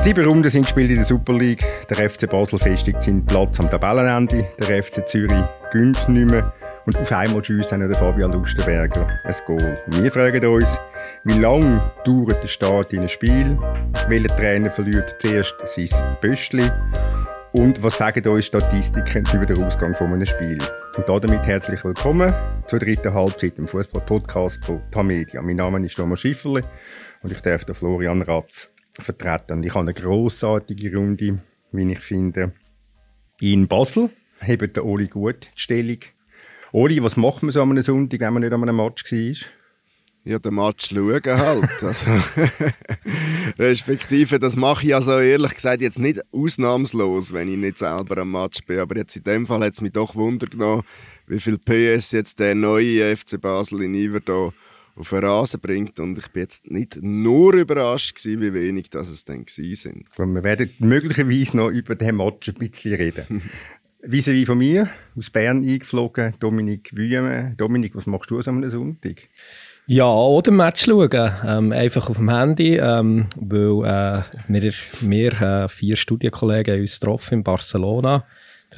[0.00, 1.64] Sieben Runden sind gespielt in der Super League.
[1.90, 4.46] Der FC Basel festigt seinen Platz am Tabellenende.
[4.60, 6.52] Der FC Zürich gönnt nicht mehr.
[6.86, 9.78] Und auf einmal schießt der Fabian Lustenberger ein Goal.
[9.88, 10.78] Wir fragen uns,
[11.24, 13.58] wie lange dauert der Start in ein Spiel?
[14.06, 16.70] Welcher Trainer verliert zuerst sein Böstli?
[17.52, 20.58] Und was sagen uns Statistiken über den Ausgang von einem Spiel?
[20.96, 22.32] Und damit herzlich willkommen
[22.66, 25.42] zur dritten Halbzeit im Fußball-Podcast von Tamedia.
[25.42, 26.62] Mein Name ist Thomas Schifferle
[27.22, 28.70] und ich darf den Florian Ratz
[29.02, 29.62] vertreten.
[29.62, 31.40] Ich habe eine grossartige Runde,
[31.72, 32.52] wie ich finde,
[33.40, 34.10] in Basel.
[34.40, 35.98] Hebt der Oli gut die Stellung.
[36.72, 39.48] Oli, was macht man so an einem Sonntag, wenn man nicht an einem Match war?
[40.24, 41.70] Ja, den Match schauen halt.
[41.82, 42.10] Also,
[43.58, 48.32] respektive, das mache ich also ehrlich gesagt jetzt nicht ausnahmslos, wenn ich nicht selber am
[48.32, 48.80] Match bin.
[48.80, 50.82] Aber jetzt in dem Fall hat es mich doch Wunder genommen,
[51.26, 54.52] wie viel PS jetzt der neue FC Basel in Iver da
[54.98, 56.00] auf den Rasen bringt.
[56.00, 60.06] Und ich bin jetzt nicht nur überrascht gewesen, wie wenig das es dann sind.
[60.16, 63.42] Wir werden möglicherweise noch über den Match ein bisschen reden.
[64.00, 67.54] Wie wie von mir, aus Bern eingeflogen, Dominik Wüme.
[67.56, 69.28] Dominik, was machst du am Sonntag?
[69.90, 71.32] Ja, oder Match schauen.
[71.44, 77.38] Ähm, einfach auf dem Handy, ähm, weil äh, wir, wir äh, vier Studienkollegen uns getroffen
[77.38, 78.18] in Barcelona.
[78.18, 78.24] Der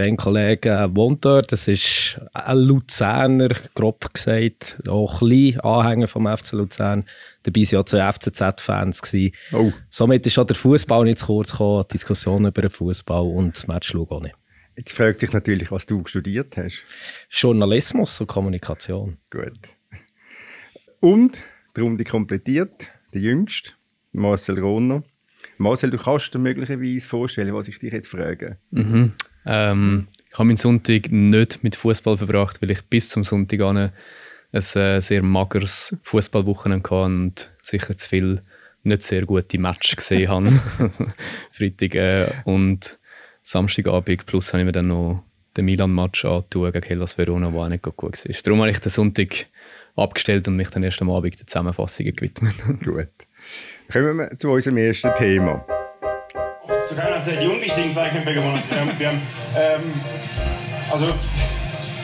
[0.00, 6.26] eine Kollege wohnt dort, das ist ein Luzerner, grob gesagt, auch ein bisschen Anhänger vom
[6.26, 7.04] FC Luzern.
[7.42, 9.02] Dabei waren ja zwei FCZ-Fans.
[9.52, 9.72] Oh.
[9.88, 13.56] Somit ist auch der Fußball nicht zu kurz gekommen, die Diskussion über den Fußball und
[13.56, 14.34] das Match auch nicht.
[14.76, 16.82] Jetzt fragt sich natürlich, was du studiert hast.
[17.28, 19.18] Journalismus und Kommunikation.
[19.30, 19.58] Gut.
[21.00, 21.42] Und
[21.76, 23.72] die Runde komplettiert, der Jüngste,
[24.12, 25.02] Marcel Rohner.
[25.58, 28.58] Marcel, du kannst dir möglicherweise vorstellen, was ich dich jetzt frage.
[28.70, 29.12] Mhm.
[29.46, 33.76] Ähm, ich habe meinen Sonntag nicht mit Fußball verbracht, weil ich bis zum Sonntag an
[33.76, 33.92] ein
[34.52, 38.40] äh, sehr mageres Fußballwochenende hatte und sicher zu viel
[38.82, 40.50] nicht sehr gute Matches gesehen habe.
[41.52, 42.98] Freitag äh, und
[43.42, 44.26] Samstagabend.
[44.26, 45.22] Plus habe ich mir dann noch
[45.56, 48.34] den Milan-Match angetan gegen Hellas Verona, der auch nicht gut war.
[48.44, 49.46] Darum habe ich den Sonntag
[49.96, 52.54] abgestellt und mich dann erst am Abend der Zusammenfassung gewidmet.
[52.84, 53.08] Gut.
[53.92, 55.64] Kommen wir zu unserem ersten Thema.
[56.96, 58.62] Keiner Zeit die unwichtigen Zweikämpfe gewonnen.
[58.68, 59.22] Wir haben, wir haben
[59.56, 60.00] ähm,
[60.90, 61.14] also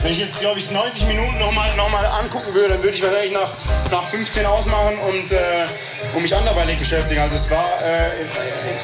[0.01, 3.03] wenn ich jetzt, glaube ich, 90 Minuten nochmal noch mal angucken würde, dann würde ich
[3.03, 3.51] wahrscheinlich nach,
[3.91, 5.65] nach 15 ausmachen und, äh,
[6.15, 7.19] und mich anderweitig beschäftigen.
[7.19, 8.11] Also es war äh,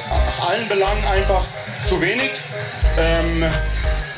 [0.09, 1.45] auf allen Belangen einfach
[1.83, 2.31] zu wenig.
[2.97, 3.45] Ähm,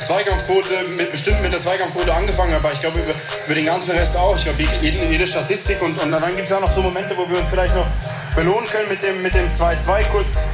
[0.00, 3.12] Zweikampfquote, mit, bestimmt mit der Zweikampfquote angefangen, aber ich glaube über,
[3.46, 4.36] über, den ganzen Rest auch.
[4.36, 7.28] Ich glaube, jede, jede, Statistik und, und dann gibt es auch noch so Momente, wo
[7.28, 7.86] wir uns vielleicht noch
[8.34, 9.02] belohnen können mit
[9.34, 10.46] dem 2-2 mit dem kurz,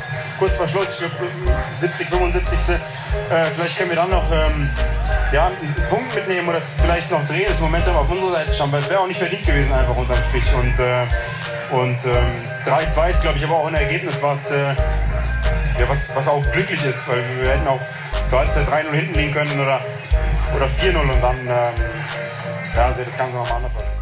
[0.43, 1.01] kurz vor Schluss,
[1.75, 2.75] 70, 75.
[3.31, 4.69] Äh, vielleicht können wir dann noch ähm,
[5.33, 8.81] ja, einen Punkt mitnehmen oder vielleicht noch drehen, das Momentum auf unserer Seite schauen, weil
[8.81, 10.53] es wäre auch nicht verdient gewesen, einfach unterm Strich.
[10.53, 11.07] Und, äh,
[11.71, 12.33] und ähm,
[12.67, 14.75] 3-2 ist, glaube ich, aber auch ein Ergebnis, was, äh,
[15.79, 17.81] ja, was, was auch glücklich ist, weil wir hätten auch
[18.29, 19.81] zur Halbzeit 3-0 hinten liegen können oder,
[20.57, 21.73] oder 4-0 und dann ähm,
[22.75, 23.93] ja, sieht das Ganze nochmal anders aus.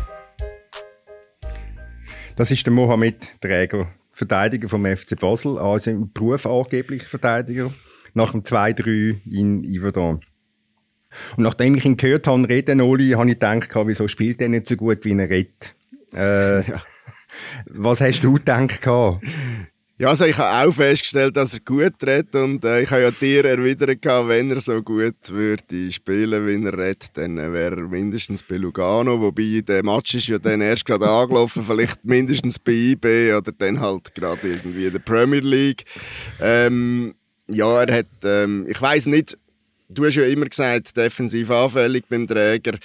[2.34, 3.88] Das ist der Mohamed Träger,
[4.20, 7.72] Verteidiger vom FC Basel, also im Beruf angeblich Verteidiger,
[8.12, 10.20] nach dem 2-3 in Iverdon.
[11.36, 14.66] Und nachdem ich ihn gehört habe, reden Oli, habe ich gedacht, wieso spielt er nicht
[14.66, 15.74] so gut, wie er redet.
[16.12, 16.82] Äh, ja.
[17.66, 18.86] Was hast du gedacht?
[20.00, 23.10] Ja, also ich habe auch festgestellt, dass er gut redet und äh, ich habe ja
[23.10, 28.42] dir erwidert, wenn er so gut würde spielen, wie er redet, dann wäre er mindestens
[28.42, 33.34] bei Lugano, wobei der Match ist ja dann erst gerade angelaufen, vielleicht mindestens bei IB
[33.34, 35.84] oder dann halt gerade irgendwie in der Premier League.
[36.40, 37.14] Ähm,
[37.48, 39.36] ja, er hat, ähm, ich weiß nicht,
[39.90, 42.78] du hast ja immer gesagt, defensiv anfällig beim Träger.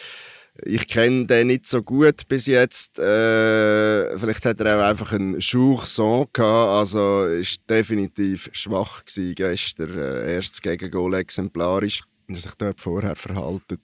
[0.63, 2.97] Ich kenne den nicht so gut bis jetzt.
[2.97, 6.69] Äh, vielleicht hat er auch einfach einen Jour-Son gehabt.
[6.69, 9.97] Also ist definitiv schwach gewesen gestern.
[9.97, 13.79] Äh, erstes Gegengol exemplarisch er sich dort vorher verhalten.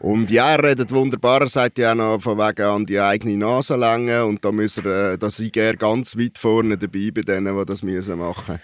[0.00, 1.42] Und ja, er redet wunderbar.
[1.42, 4.24] Er sagt ja auch noch von wegen an die eigene Nasenlänge.
[4.24, 7.64] Und da, muss er, äh, da sei er ganz weit vorne dabei bei denen, die
[7.64, 8.60] das machen müssen.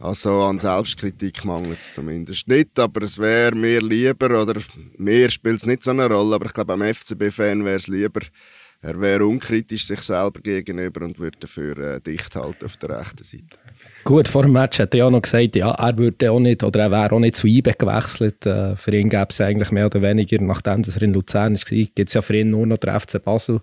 [0.00, 4.60] Also an Selbstkritik mangelt es zumindest nicht, aber es wäre mir lieber, oder
[4.96, 8.20] mir spielt es nicht so eine Rolle, aber ich glaube, am FCB-Fan wäre es lieber,
[8.80, 13.24] er wäre unkritisch sich selber gegenüber und würde dafür äh, dicht halten auf der rechten
[13.24, 13.58] Seite.
[14.04, 16.82] Gut, vor dem Match hat er ja noch gesagt, ja, er würde auch nicht, oder
[16.82, 18.46] er wäre auch nicht zu IBE gewechselt.
[18.46, 22.08] Äh, für ihn gäbe es eigentlich mehr oder weniger, nachdem er in Luzern war, gibt
[22.08, 23.60] es ja für ihn nur noch der FC Basel.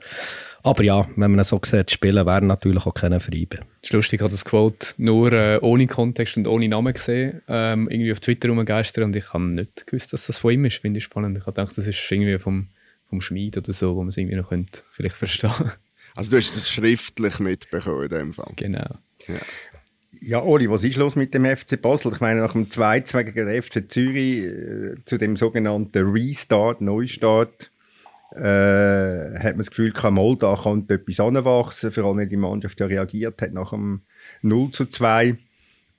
[0.65, 3.59] Aber ja, wenn man so sieht, spielen wäre natürlich auch keine Freibe.
[3.81, 7.43] Es ist lustig, ich habe das Quote nur äh, ohne Kontext und ohne Namen gesehen,
[7.47, 10.77] ähm, irgendwie auf Twitter rumgeistert und ich habe nicht gewusst, dass das von ihm ist.
[10.77, 11.37] Finde ich spannend.
[11.37, 12.69] Ich habe gedacht, das ist irgendwie vom,
[13.09, 15.51] vom Schmied oder so, wo man es irgendwie noch könnte vielleicht verstehen
[16.15, 18.51] Also du hast das schriftlich mitbekommen in dem Fall?
[18.55, 18.97] Genau.
[19.27, 19.35] Ja.
[20.21, 22.11] Ja, Oli, was ist los mit dem FC Basel?
[22.13, 27.69] Ich meine, nach dem 2-2 gegen den FC Zürich äh, zu dem sogenannten Restart, Neustart,
[28.35, 32.85] äh, hat man das Gefühl, mal, da könnte etwas anwachsen, vor allem die Mannschaft ja
[32.85, 34.01] reagiert hat nach dem
[34.41, 35.37] 0 zu 2.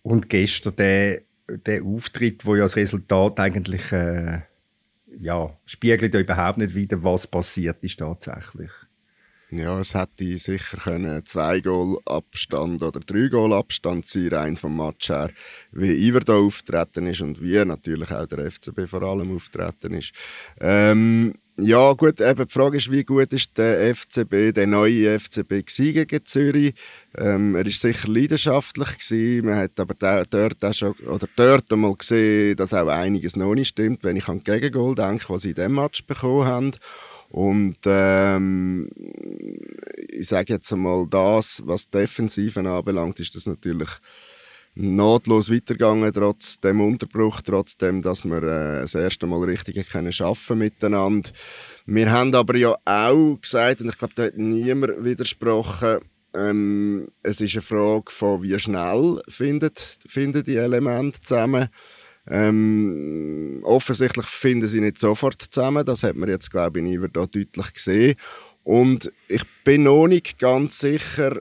[0.03, 4.41] Und gestern der, der Auftritt, wo ja das Resultat eigentlich äh,
[5.19, 8.71] ja, spiegelt ja überhaupt nicht wieder, was passiert ist tatsächlich.
[9.51, 14.77] Ja, es hätte sicher können zwei Goal Abstand oder drei Goal Abstand sein, rein vom
[14.77, 15.31] Match her,
[15.71, 20.13] wie Iver da auftreten ist und wie natürlich auch der FCB vor allem auftreten ist.
[20.61, 25.65] Ähm, ja, gut, eben die Frage ist, wie gut ist der FCB, der neue FCB
[25.65, 26.75] gegen Zürich?
[27.17, 29.47] Ähm, er ist sicher leidenschaftlich gewesen.
[29.47, 29.95] Man hat aber
[30.29, 34.29] dort auch schon, oder dort einmal gesehen, dass auch einiges noch nicht stimmt, wenn ich
[34.29, 36.73] an die Gegengol denke, was sie in diesem Match bekommen haben.
[37.31, 38.91] Und ähm,
[40.09, 43.89] ich sage jetzt einmal, das, was Defensiven anbelangt, ist das natürlich
[44.77, 50.59] nahtlos weitergegangen, trotz dem Unterbruch, trotzdem, dass wir äh, das erste Mal richtig können schaffen
[50.59, 51.31] miteinander.
[51.87, 56.01] Wir haben aber ja auch gesagt, und ich glaube, da hat niemand widersprochen,
[56.35, 61.69] ähm, es ist eine Frage von, wie schnell findet, finden die Elemente zusammen.
[62.29, 65.87] Ähm, offensichtlich finden sie nicht sofort zusammen.
[65.87, 68.17] Das hat man jetzt, glaube ich, Iver da deutlich gesehen.
[68.65, 71.41] Und ich bin noch nicht ganz sicher,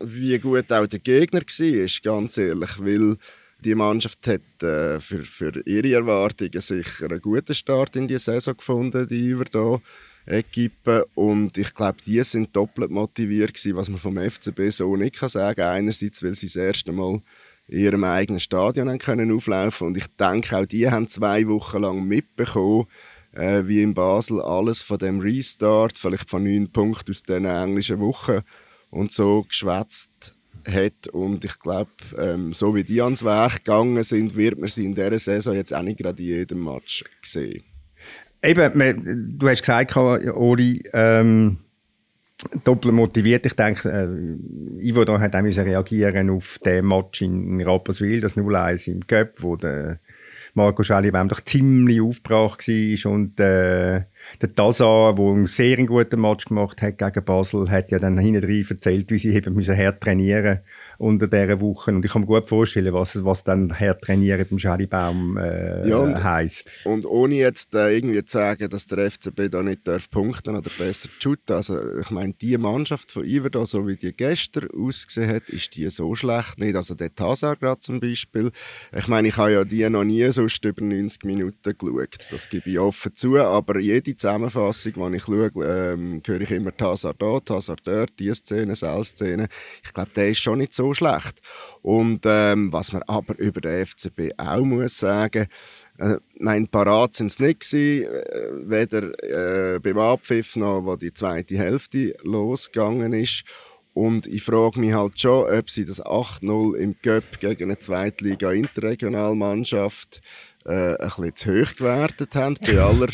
[0.00, 2.78] wie gut auch der Gegner war, ganz ehrlich.
[2.78, 3.16] Weil
[3.64, 8.56] die Mannschaft hat äh, für, für ihre Erwartungen sicher einen guten Start in die Saison
[8.56, 9.80] gefunden, die Iver da.
[10.28, 15.20] Equipe und ich glaube, die sind doppelt motiviert gewesen, was man vom FCB so nicht
[15.20, 15.60] kann sagen.
[15.60, 17.22] Einerseits, weil sie das erste Mal
[17.68, 22.04] in ihrem eigenen Stadion können auflaufen und ich denke, auch die haben zwei Wochen lang
[22.06, 22.86] mitbekommen,
[23.32, 28.00] äh, wie in Basel alles von dem Restart, vielleicht von neun Punkten aus diesen englischen
[28.00, 28.40] Wochen
[28.96, 34.36] und so geschwätzt hat und ich glaube, ähm, so wie die ans Werk gegangen sind,
[34.36, 37.62] wird man sie in dieser Saison jetzt auch nicht gerade in jedem Match sehen.
[38.42, 41.58] Eben, du hast gesagt, Ori, ähm,
[42.64, 43.46] doppelt motiviert.
[43.46, 48.88] Ich denke, äh, Ivo da hat auch reagieren auf den Match in Rapperswil, das 0-1
[48.88, 50.00] im Cup, wo der
[50.54, 54.04] Marco Schelli doch ziemlich aufgebracht war und äh,
[54.40, 58.66] der Tazar, der einen sehr guten Match gemacht hat gegen Basel, hat ja dann hinten
[58.68, 60.60] erzählt, wie sie eben müssen hart trainieren
[60.98, 61.90] unter dieser Woche.
[61.92, 66.22] Und ich kann mir gut vorstellen, was, was dann hart trainieren beim Schalibaum äh, ja,
[66.22, 66.76] heisst.
[66.84, 70.70] Und ohne jetzt äh, irgendwie zu sagen, dass der FCB da nicht darf punkten oder
[70.78, 71.54] besser shooten.
[71.54, 75.88] Also ich meine, die Mannschaft von Iver so wie die gestern ausgesehen hat, ist die
[75.90, 76.76] so schlecht nicht.
[76.76, 78.50] Also der Tazar gerade zum Beispiel.
[78.96, 82.18] Ich meine, ich habe ja die noch nie sonst über 90 Minuten geschaut.
[82.30, 83.36] Das gebe ich offen zu.
[83.36, 88.36] Aber jede Zusammenfassung, die ich schaue, ähm, höre ich immer Tazar da, Tazar dort, diese
[88.36, 89.48] Szene, diese Szene.
[89.84, 91.40] Ich glaube, der ist schon nicht so schlecht.
[91.82, 95.46] Und ähm, was man aber über den FCB auch muss sagen,
[95.98, 101.14] äh, mein parat sind es nicht gewesen, äh, weder äh, beim Abpfiff noch, wo die
[101.14, 103.44] zweite Hälfte losgegangen ist.
[103.94, 110.20] Und ich frage mich halt schon, ob sie das 8-0 im Cup gegen eine Zweitliga-Interregionalmannschaft
[110.66, 113.08] äh, ein bisschen zu hoch gewertet haben, bei aller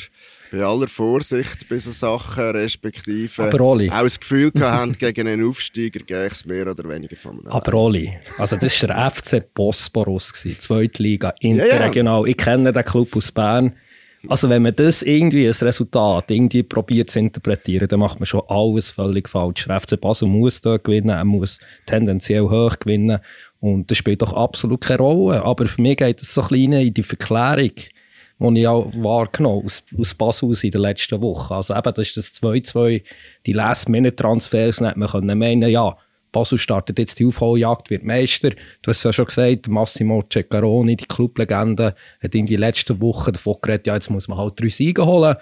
[0.53, 3.91] bei aller Vorsicht bei so Sachen, respektive Aber Oli.
[3.91, 7.49] auch das Gefühl haben, gegen einen Aufsteiger gehe ich es mehr oder weniger von einem
[7.49, 12.21] Aber Oli, also das war der FC Bosporus, Zweitliga, interregional.
[12.21, 12.31] Ja, ja.
[12.31, 13.73] Ich kenne den Club aus Bern.
[14.29, 18.43] Also wenn man das irgendwie als Resultat irgendwie probiert zu interpretieren, dann macht man schon
[18.47, 19.65] alles völlig falsch.
[19.67, 23.19] Der FC Basel muss da gewinnen, er muss tendenziell hoch gewinnen
[23.59, 25.43] und das spielt doch absolut keine Rolle.
[25.43, 27.73] Aber für mich geht es so ein bisschen in die Verklärung
[28.51, 31.55] die ich auch wahrgenommen aus, aus Basel in der letzten Woche.
[31.55, 33.03] Also eben, das ist das 2-2,
[33.47, 35.97] die Last-Minute-Transfers, man können meinen, ja,
[36.33, 38.51] Basel startet jetzt die Aufholjagd, wird Meister.
[38.81, 43.57] Du hast ja schon gesagt, Massimo Ceccaroni, die Clublegende, hat in die letzten Wochen davon
[43.61, 45.37] geredet, ja, jetzt muss man halt drei Siege holen.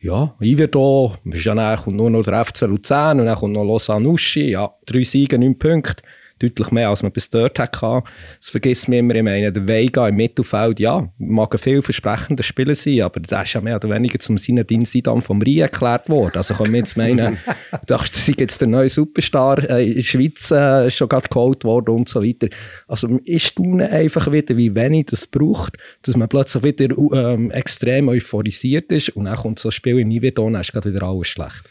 [0.00, 0.78] Ja, ich werde
[1.22, 4.74] ja dann kommt nur noch der FC Luzern und dann kommt noch Lausanne Uschi, ja,
[4.84, 6.02] drei Siege, neun Punkte
[6.38, 8.02] deutlich mehr, als man bis dort hatte.
[8.40, 9.14] Das vergisst man immer.
[9.14, 13.52] Ich meine, der Vega im Mittelfeld, ja, mag ein vielversprechender Spieler sein, aber der ist
[13.52, 16.36] ja mehr oder weniger zum Sinedin Sidan vom Rhein erklärt worden.
[16.36, 17.38] Also kann man jetzt meinen,
[17.86, 21.90] dachte, sie jetzt der neue Superstar äh, in der Schweiz äh, schon gerade geholt worden
[21.90, 22.48] und so weiter.
[22.88, 28.08] Also ich staune einfach wieder, wie wenig das braucht, dass man plötzlich wieder ähm, extrem
[28.08, 31.28] euphorisiert ist und dann kommt so ein Spiel in Nivedon, dann ist gerade wieder alles
[31.28, 31.64] schlecht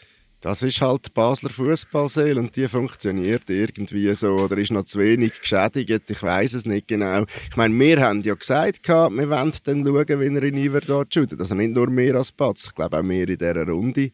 [0.44, 5.40] Das ist halt Basler Fußballseele und die funktioniert irgendwie so oder ist noch zu wenig
[5.40, 6.10] geschädigt.
[6.10, 7.24] Ich weiß es nicht genau.
[7.48, 11.40] Ich meine, wir haben ja gesagt, wir wollen dann schauen, wie er in Iverdot shootet.
[11.40, 14.10] Also nicht nur wir als Patz, ich glaube auch wir in dieser Runde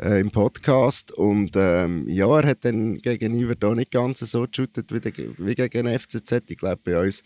[0.00, 1.12] äh, im Podcast.
[1.12, 5.98] Und ähm, ja, er hat dann gegen Iverdot nicht ganz so geshootet wie, wie gegen
[5.98, 6.44] FCZ.
[6.48, 7.22] Ich glaube, bei uns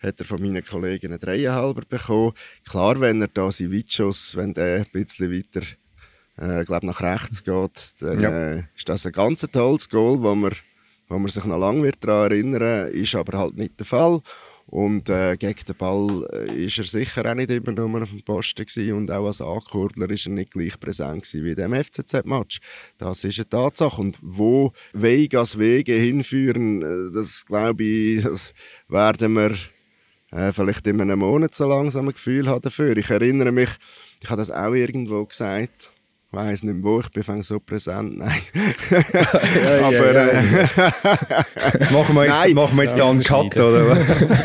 [0.00, 2.32] hat er von meinen Kollegen einen Dreieinhalber bekommen.
[2.68, 5.64] Klar, wenn er da seinen Weitschuss, wenn der ein bisschen weiter
[6.36, 8.30] äh, glaub, nach rechts geht, dann ja.
[8.30, 10.52] äh, ist das ein ganz tolles Goal, wo man,
[11.08, 14.20] wo man sich noch lange wird daran erinnern wird, ist aber halt nicht der Fall.
[14.66, 18.22] Und äh, gegen den Ball äh, ist er sicher auch nicht immer nur auf dem
[18.22, 21.74] Posten gewesen und auch als Ankurbler ist er nicht gleich präsent gewesen wie in dem
[21.74, 22.60] FCZ-Match.
[22.96, 24.00] Das ist eine Tatsache.
[24.00, 28.54] Und wo Vegas Wege hinführen, äh, das glaube ich, das
[28.88, 29.54] werden wir
[30.30, 32.96] äh, vielleicht in einem Monat so langsam ein Gefühl haben dafür.
[32.96, 33.70] Ich erinnere mich,
[34.22, 35.91] ich habe das auch irgendwo gesagt,
[36.32, 38.16] ich weiss nicht wo ich bin, so präsent.
[38.16, 38.40] Nein.
[39.82, 40.14] Aber.
[40.14, 40.42] Äh,
[41.92, 42.54] machen wir jetzt, Nein.
[42.54, 43.96] Machen wir jetzt ja, einen Cut, oder?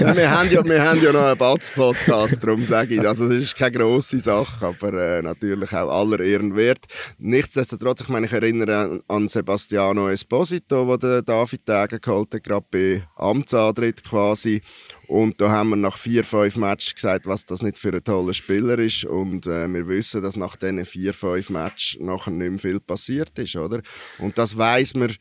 [0.01, 3.07] ja, wir, haben ja, wir haben ja noch einen Batz-Podcast, darum sage ich.
[3.07, 6.85] Also, das ist keine grosse Sache, aber äh, natürlich auch aller Ehren wert.
[7.19, 13.03] Nichtsdestotrotz, ich meine, ich erinnere an Sebastiano Esposito, der David Tage geholt hat, gerade bei
[13.15, 14.61] Amtsantritt quasi.
[15.07, 18.33] Und da haben wir nach vier, fünf Matches gesagt, was das nicht für ein toller
[18.33, 19.05] Spieler ist.
[19.05, 23.37] Und äh, wir wissen, dass nach diesen vier, fünf Matches nachher nicht mehr viel passiert
[23.39, 23.81] ist, oder?
[24.19, 25.13] Und das weiß man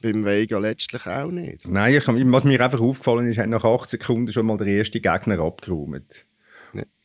[0.00, 1.66] beim Vega letztlich auch nicht.
[1.68, 5.00] Nein, ich, was mir einfach aufgefallen ist, hat nach acht Sekunden schon mal der erste
[5.00, 6.26] Gegner abgeräumt.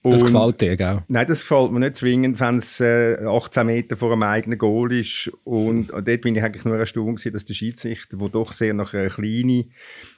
[0.01, 1.03] Das gefällt dir, gell?
[1.09, 4.93] Nein, das gefällt mir nicht zwingend, wenn es äh, 18 Meter vor einem eigenen Goal
[4.93, 5.29] ist.
[5.43, 8.93] Und, und dort bin ich eigentlich nur erstaunt dass der Schiedsrichter, der doch sehr nach
[8.93, 9.71] einer kleinen,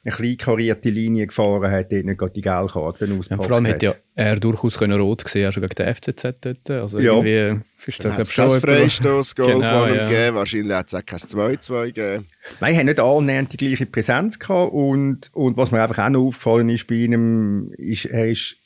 [0.04, 3.52] eine klein karierte Linie gefahren hat, dort nicht gerade die gelbe Karte auspackt ja, Vor
[3.56, 6.70] allem hätte ja er durchaus können rot gesehen, auch schon gegen den FCZ dort.
[6.70, 7.14] Also ja.
[7.14, 8.62] irgendwie ist das, glaube schon...
[8.62, 10.10] Freistoß-Goal genau, von ihm ja.
[10.10, 12.26] gegeben, wahrscheinlich hat es auch kein 2-2 gegeben.
[12.60, 16.10] Nein, er hat nicht annähernd die gleiche Präsenz gehabt und, und was mir einfach auch
[16.10, 18.58] noch aufgefallen ist bei ihm, ist, er ist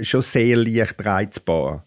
[0.00, 1.86] schon sehr leicht reizbar.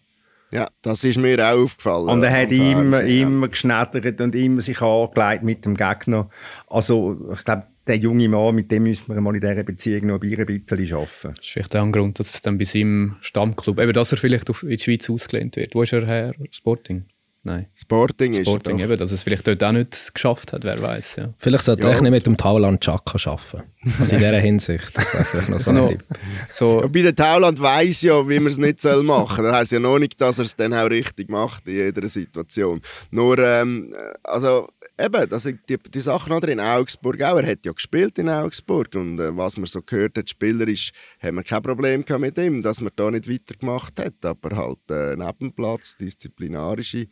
[0.50, 2.08] Ja, das ist mir auch aufgefallen.
[2.08, 6.28] Und er hat immer, immer geschnettert und immer sich angelegt mit dem Gegner.
[6.68, 10.20] Also, ich glaube, der junge Mann, mit dem müssen wir mal in dieser Beziehung noch
[10.20, 11.34] ein bisschen arbeiten.
[11.34, 14.18] Das ist vielleicht auch ein Grund, dass es dann bei seinem Stammclub, eben, dass er
[14.18, 15.74] vielleicht in die Schweiz ausgelehnt wird.
[15.74, 16.34] Wo ist er her?
[16.50, 17.04] Sporting?
[17.46, 17.66] Nein.
[17.76, 21.16] Sporting, Sporting ist eben, dass es vielleicht dort auch nicht geschafft hat, wer weiß.
[21.16, 21.28] Ja.
[21.36, 21.90] Vielleicht sollte ja.
[21.90, 23.68] er nicht mit dem Tauland Chaka arbeiten.
[23.98, 24.96] Also in dieser Hinsicht.
[24.96, 25.88] Das wäre vielleicht noch so ein no.
[25.88, 26.02] Tipp.
[26.46, 26.80] So.
[26.80, 29.44] Ja, bei der Tauland weiss ja, wie man es nicht machen soll.
[29.44, 32.80] Das heisst ja noch nicht, dass er es dann auch richtig macht in jeder Situation.
[33.10, 34.66] Nur, ähm, also
[34.98, 37.38] eben, also die, die Sache noch in Augsburg auch.
[37.38, 41.36] Er hat ja gespielt in Augsburg und äh, was man so gehört hat, spielerisch, haben
[41.36, 44.24] wir kein Problem mit ihm, dass man da nicht weitergemacht hat.
[44.24, 47.06] Aber halt äh, Nebenplatz, disziplinarische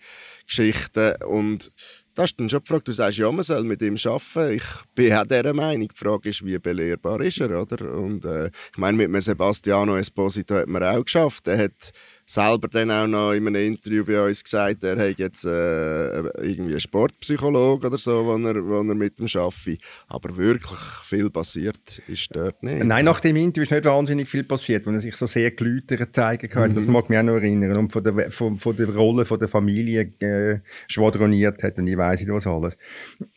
[0.47, 1.71] Geschichten und
[2.15, 4.57] das ist dann schon die Frage, du sagst, ja, man soll mit ihm arbeiten.
[4.57, 5.89] Ich bin auch dieser Meinung.
[5.89, 7.91] Die Frage ist, wie belehrbar ist er, oder?
[7.95, 11.49] Und äh, ich meine, mit Sebastiano Esposito hat man auch geschafft.
[11.49, 11.93] Er hat
[12.33, 16.73] selber dann auch noch in einem Interview bei uns gesagt, er hat jetzt äh, irgendwie
[16.73, 19.81] einen Sportpsychologe oder so, wo er, wo er mit ihm arbeitet.
[20.09, 22.85] Aber wirklich viel passiert ist dort nicht.
[22.85, 26.15] Nein, nach dem Interview ist nicht wahnsinnig viel passiert, weil er sich so sehr geläutert
[26.15, 26.71] zeigen kann.
[26.71, 26.75] Mhm.
[26.75, 27.77] Das mag mich auch noch erinnern.
[27.77, 31.99] Und von der, von, von der Rolle von der Familie äh, schwadroniert hat und ich
[31.99, 32.79] weiß nicht was alles.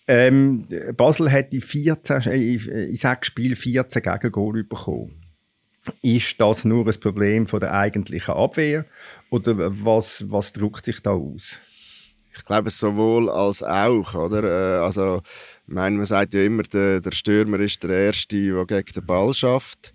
[0.07, 2.53] Ähm, Basel hat in, 14, äh,
[2.85, 5.24] in sechs Spielen 14 Gegengol bekommen.
[6.01, 8.85] Ist das nur ein Problem von der eigentlichen Abwehr
[9.29, 11.59] oder was, was drückt sich da aus?
[12.37, 14.43] Ich glaube, sowohl als auch, oder?
[14.43, 15.21] Äh, also,
[15.67, 19.05] ich meine, man sagt ja immer, der, der Stürmer ist der Erste, der gegen den
[19.05, 19.93] Ball schafft.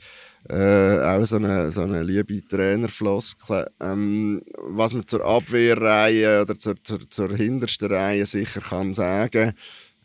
[0.49, 3.71] Äh, auch so eine, so eine liebe Trainerfloskel.
[3.79, 9.53] Ähm, was man zur Abwehrreihe oder zur, zur, zur hintersten Reihe sicher kann sagen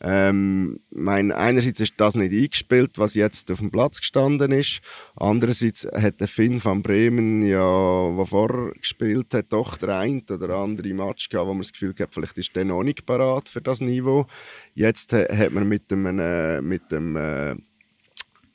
[0.01, 4.81] ähm, mein, einerseits ist das nicht eingespielt, was jetzt auf dem Platz gestanden ist.
[5.15, 10.57] Andererseits hat der Finn van Bremen, ja, der vorher gespielt hat, doch der ein oder
[10.57, 13.61] andere Match gehabt, wo man das Gefühl hat, vielleicht ist der noch nicht parat für
[13.61, 14.25] das Niveau.
[14.73, 17.55] Jetzt hat man mit dem, äh, mit dem äh,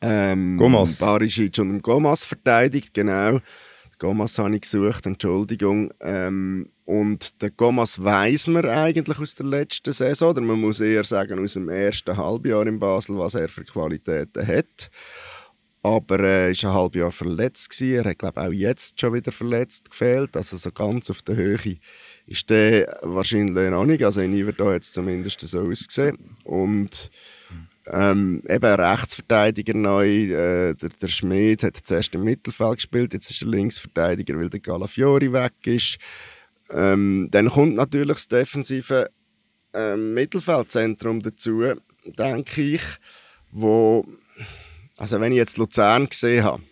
[0.03, 0.97] ähm, Gomas.
[0.97, 3.41] Barisic und dem Gomas verteidigt, genau.
[3.99, 5.93] Gomas habe ich gesucht, Entschuldigung.
[6.01, 11.05] Ähm, und der Gomas weiß man eigentlich aus der letzten Saison, oder man muss eher
[11.05, 14.91] sagen aus dem ersten Halbjahr in Basel, was er für Qualitäten hat.
[15.83, 17.71] Aber er äh, war ein halbes Jahr verletzt.
[17.71, 17.95] Gewesen.
[17.95, 20.37] Er hat, glaube auch jetzt schon wieder verletzt gefehlt.
[20.37, 21.77] Also so ganz auf der Höhe
[22.27, 24.03] ist der wahrscheinlich noch nicht.
[24.03, 26.19] Also in Iverda hat es zumindest so ausgesehen.
[26.43, 27.09] Und
[27.87, 33.43] ähm, eben Rechtsverteidiger neu, äh, der, der Schmid hat zuerst im Mittelfeld gespielt, jetzt ist
[33.43, 35.99] er Linksverteidiger, weil der Galafiori weg ist.
[36.73, 39.11] Ähm, dann kommt natürlich das Defensive
[39.73, 41.63] äh, Mittelfeldzentrum dazu,
[42.05, 42.83] denke ich,
[43.51, 44.07] wo,
[44.97, 46.63] also wenn ich jetzt Luzern gesehen habe,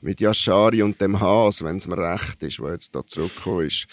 [0.00, 3.86] mit Yashari und dem Haas, wenn es mir recht ist, wo jetzt da zurückgekommen ist,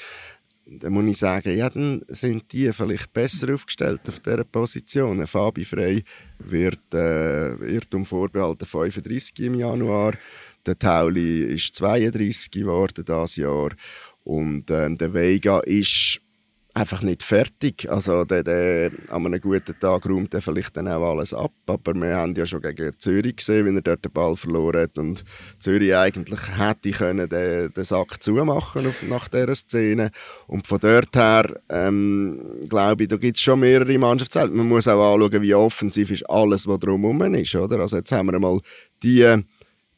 [0.68, 5.26] dann muss ich sagen, ja, dann sind die vielleicht besser aufgestellt auf dieser Position.
[5.28, 6.04] Fabi Frey
[6.40, 10.14] wird, äh, wird um Vorbehalte 35 im Januar.
[10.66, 13.70] Der Tauli ist 32 geworden dieses Jahr.
[14.26, 16.20] Und ähm, der Vega ist
[16.76, 17.90] einfach nicht fertig.
[17.90, 21.54] Also der, der, an einem guten Tag räumt er vielleicht dann auch alles ab.
[21.68, 24.98] Aber wir haben ja schon gegen Zürich gesehen, wie er dort den Ball verloren hat.
[24.98, 25.24] Und
[25.58, 30.12] Zürich eigentlich hätte können den, den Sack zumachen auf, nach dieser Szene.
[30.48, 34.56] Und von dort her, ähm, glaube ich, da gibt es schon mehrere Mannschaftszeiten.
[34.56, 37.56] Man muss auch anschauen, wie offensiv ist alles, was drumherum ist.
[37.56, 37.80] Oder?
[37.80, 38.60] Also jetzt haben wir mal
[39.02, 39.44] die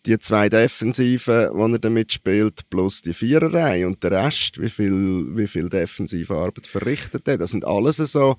[0.07, 5.35] die zwei Defensiven, die er damit spielt, plus die Viererreihe und der Rest, wie viel,
[5.35, 7.37] wie viel defensive Arbeit verrichtet er.
[7.37, 8.37] Das sind alles so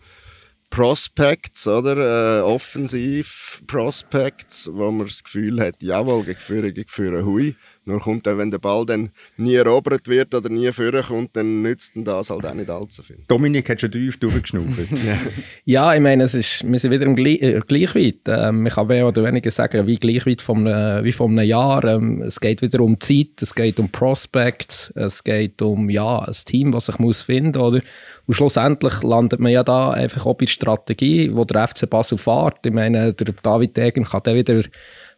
[0.70, 2.40] Prospects, oder?
[2.40, 7.54] Äh, offensiv Prospects, wo man das Gefühl hat, jawohl, gegen Führer, gegen Führer, hui.
[7.88, 11.92] Nur kommt dann, wenn der Ball dann nie erobert wird oder nie vorkommt, dann nützt
[11.94, 13.20] das halt auch nicht allzu viel.
[13.28, 14.78] Dominik hat schon tief durchgeschnauft.
[15.64, 18.28] ja, ich meine, es ist, wir sind wieder im Gle äh, Gleichweit.
[18.28, 21.82] Ähm, ich kann mehr oder weniger sagen, wie Gleichweit von, äh, wie von einem Jahr.
[21.84, 26.36] Ähm, es geht wieder um Zeit, es geht um Prospects, es geht um ja, ein
[26.44, 27.80] Team, das sich muss finden muss.
[28.26, 32.18] Und schlussendlich landet man ja da einfach auch bei der Strategie, wo der FC Basel
[32.18, 32.66] fährt.
[32.66, 34.62] Ich meine, der David Degen kann dann wieder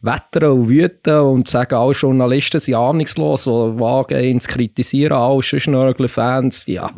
[0.03, 6.67] wettern und wüten und sagen, alle Journalisten sind ahnungslos, die wagen zu kritisieren, alle Schnörgler-Fans,
[6.67, 6.91] ja,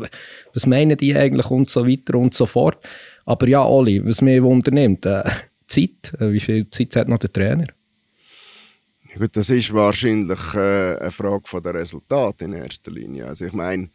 [0.54, 2.78] was meinen die eigentlich und so weiter und so fort.
[3.24, 5.22] Aber ja, Oli, was mich wundernimmt, äh,
[5.66, 7.66] Zeit, äh, wie viel Zeit hat noch der Trainer?
[9.16, 13.26] Gut, das ist wahrscheinlich äh, eine Frage der Resultate in erster Linie.
[13.26, 13.90] Also ich meine,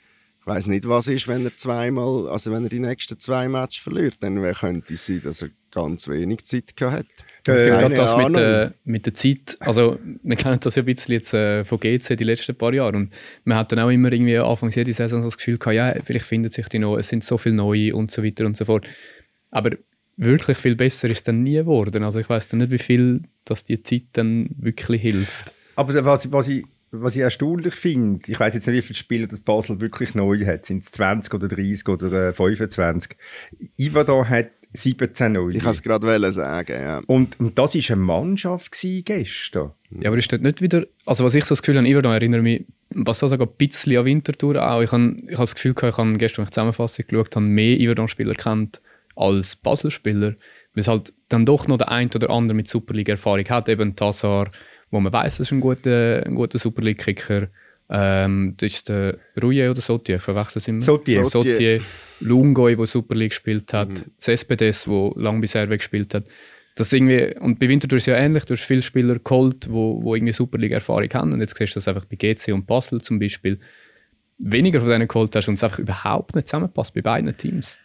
[0.47, 3.83] ich weiß nicht, was ist, wenn er zweimal, also wenn er die nächsten zwei Matches
[3.83, 7.05] verliert, dann könnte es sein, dass er ganz wenig Zeit gehabt
[7.45, 7.53] hat.
[7.53, 11.33] Äh, das mit der, mit der Zeit, also wir kennen das ja ein bisschen jetzt
[11.33, 13.13] äh, von GC die letzten paar Jahre und
[13.43, 16.25] man hat dann auch immer irgendwie Anfang jeder Saison so das Gefühl gehabt, ja, vielleicht
[16.25, 18.87] findet sich die noch, es sind so viele neue und so weiter und so fort.
[19.51, 19.71] Aber
[20.15, 22.03] wirklich viel besser ist es dann nie geworden.
[22.03, 25.53] Also ich weiß dann nicht, wie viel dass die Zeit dann wirklich hilft.
[25.75, 29.27] Aber was, was ich was ich erstaunlich finde, ich weiß jetzt nicht, wie viele Spieler
[29.27, 30.65] das Basel wirklich neu hat.
[30.65, 33.17] Sind es 20 oder 30 oder äh, 25?
[33.77, 37.01] Ivada hat 17 0 Ich kann es gerade sagen, ja.
[37.07, 39.71] Und, und das war eine Mannschaft gestern.
[39.91, 42.41] Ja, aber ist das nicht wieder, also was ich so das Gefühl habe, Ivada erinnere
[42.41, 44.81] mich, was das sogar ein bisschen an Winterthur auch.
[44.81, 47.45] Ich habe, ich habe das Gefühl gehabt, ich habe gestern, wenn ich Zusammenfassung geschaut habe,
[47.45, 48.81] mehr Iverdon-Spieler kennt
[49.15, 50.35] als Basel-Spieler,
[50.73, 54.49] weil es halt dann doch noch der ein oder andere mit Superliga-Erfahrung hat, eben Tassar,
[54.91, 57.47] wo man weiß, das ist ein guter, ein guter Super League-Kicker.
[57.89, 60.81] Ähm, das ist der Rouillet oder Sotier, ich verwechsel es immer.
[60.81, 61.25] Sotier.
[61.25, 61.81] Sotier.
[62.19, 63.89] Lungoy, der Super League gespielt hat.
[63.89, 64.11] Mhm.
[64.19, 66.27] Cespedes, der lange bei Serve gespielt hat.
[66.75, 70.03] Das irgendwie, und bei Winterthur ist es ja ähnlich, du hast viele Spieler geholt, wo,
[70.03, 71.33] wo irgendwie Super League-Erfahrung haben.
[71.33, 73.57] Und jetzt siehst du das einfach bei GC und Basel zum Beispiel.
[74.37, 77.79] Weniger von denen geholt hast und es einfach überhaupt nicht zusammenpasst bei beiden Teams.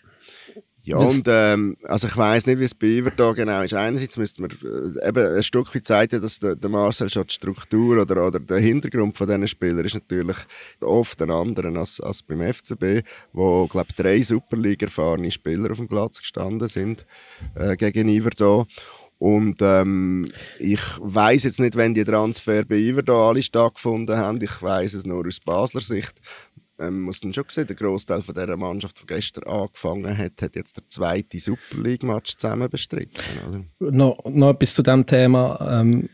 [0.84, 3.72] Ja, und ähm, also ich weiß nicht, wie es bei Iver da genau ist.
[3.72, 7.34] Einerseits müsste man äh, eben ein Stück weit zeigen, dass der, der Marcel schon die
[7.34, 10.38] Struktur oder, oder der Hintergrund von diesen Spielern ist natürlich
[10.80, 15.86] oft ein anderer als, als beim FCB, wo glaube drei Superliga erfahrene Spieler auf dem
[15.86, 17.06] Platz gestanden sind
[17.54, 18.66] äh, gegen Iver da.
[19.22, 20.26] Und ähm,
[20.58, 24.42] ich weiß jetzt nicht, wenn die Transfer bei Iver da alle stattgefunden haben.
[24.42, 26.20] Ich weiß es nur aus Basler Sicht
[26.82, 30.56] ähm, muss dann schon sehen, der Großteil von dieser Mannschaft, die gestern angefangen hat, hat
[30.56, 33.22] jetzt der zweite Super League-Match zusammen bestritten.
[33.48, 33.90] Oder?
[33.90, 35.80] Noch, noch etwas zu diesem Thema.
[35.82, 36.08] Ähm,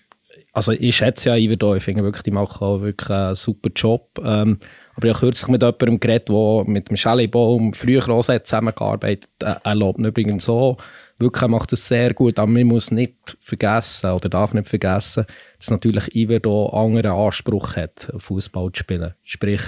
[0.52, 4.20] also ich schätze ja Iver ich finde wirklich, die machen auch wirklich einen super Job.
[4.24, 4.58] Ähm,
[4.94, 9.60] aber ich habe kürzlich mit jemandem geredet, der mit dem Shelley Baum früher zusammengearbeitet hat.
[9.64, 10.76] Er lobt übrigens so.
[11.18, 12.38] Wirklich, er macht das sehr gut.
[12.38, 15.24] Aber man muss nicht vergessen, oder darf nicht vergessen,
[15.58, 19.14] dass natürlich Iver einen anderen Anspruch hat, Fußball zu spielen.
[19.22, 19.62] Sprich,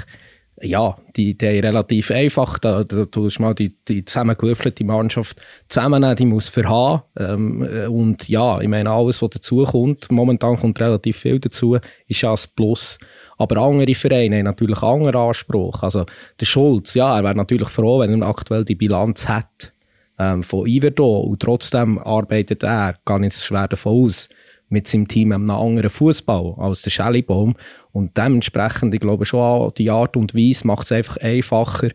[0.63, 2.59] ja, die Idee relativ einfach.
[2.59, 7.03] Da, da tust mal die, die zusammengewürfelte Mannschaft zusammennehmen, die muss verhaben.
[7.19, 12.33] Ähm, und ja, ich meine, alles, was dazukommt, momentan kommt relativ viel dazu, ist ja
[12.33, 12.99] ein Plus.
[13.39, 15.83] Aber andere Vereine haben natürlich einen anderen Anspruch.
[15.83, 16.05] Also
[16.39, 19.73] der Schulz, ja, er wäre natürlich froh, wenn er aktuell die Bilanz hat
[20.19, 24.29] ähm, von Iverdo und trotzdem arbeitet er, gar nicht schwer davon aus,
[24.71, 27.57] mit seinem Team einem anderen Fußball als der Schellibaum.
[27.93, 31.89] Und dementsprechend, ich glaube schon, die Art und Weise macht es einfach einfacher,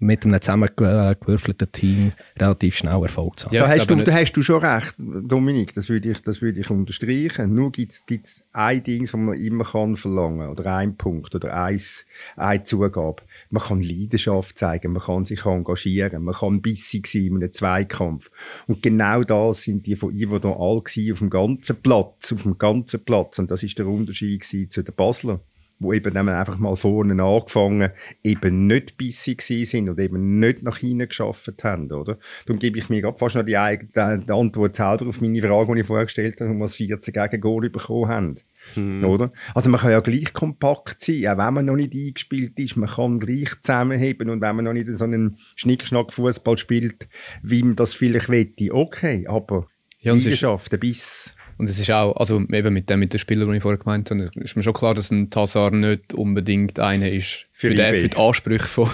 [0.00, 3.54] mit einem zusammengewürfelten Team relativ schnell Erfolg zu haben.
[3.54, 6.58] Ja, da, hast du, da hast du schon recht, Dominik, das würde ich, das würde
[6.58, 7.54] ich unterstreichen.
[7.54, 12.06] Nur gibt es ein Ding, das man immer kann verlangen oder ein Punkt oder eins,
[12.36, 13.22] eine Zugabe.
[13.50, 18.30] Man kann Leidenschaft zeigen, man kann sich engagieren, man kann bissig sein in einem Zweikampf.
[18.66, 22.56] Und genau das sind die von Ivo da all auf dem ganzen Platz, auf dem
[22.56, 23.38] ganzen Platz.
[23.38, 25.40] Und das ist der Unterschied zu den Basler
[25.80, 27.90] wo eben dann einfach mal vorne angefangen,
[28.22, 32.18] eben nicht bissig sind und eben nicht nach hinten geschafft haben, oder?
[32.44, 35.74] Darum gebe ich mir gerade fast noch die, die, die, Antwort selber auf meine Frage,
[35.74, 38.34] die ich vorher gestellt habe, was 14 gegen Goal bekommen haben.
[38.74, 39.04] Hm.
[39.04, 39.32] Oder?
[39.54, 42.90] Also man kann ja gleich kompakt sein, auch wenn man noch nicht eingespielt ist, man
[42.90, 47.08] kann gleich zusammenheben und wenn man noch nicht so einen Schnickschnack-Fußball spielt,
[47.42, 49.66] wie man das vielleicht wette, okay, aber
[50.00, 53.50] ja, Leidenschaft, ein Biss und es ist auch, also eben mit dem mit den Spielern,
[53.50, 57.10] die ich vorher gemeint habe, ist mir schon klar, dass ein Tassar nicht unbedingt einer
[57.10, 58.88] ist für, für, den, für die Ansprüche von,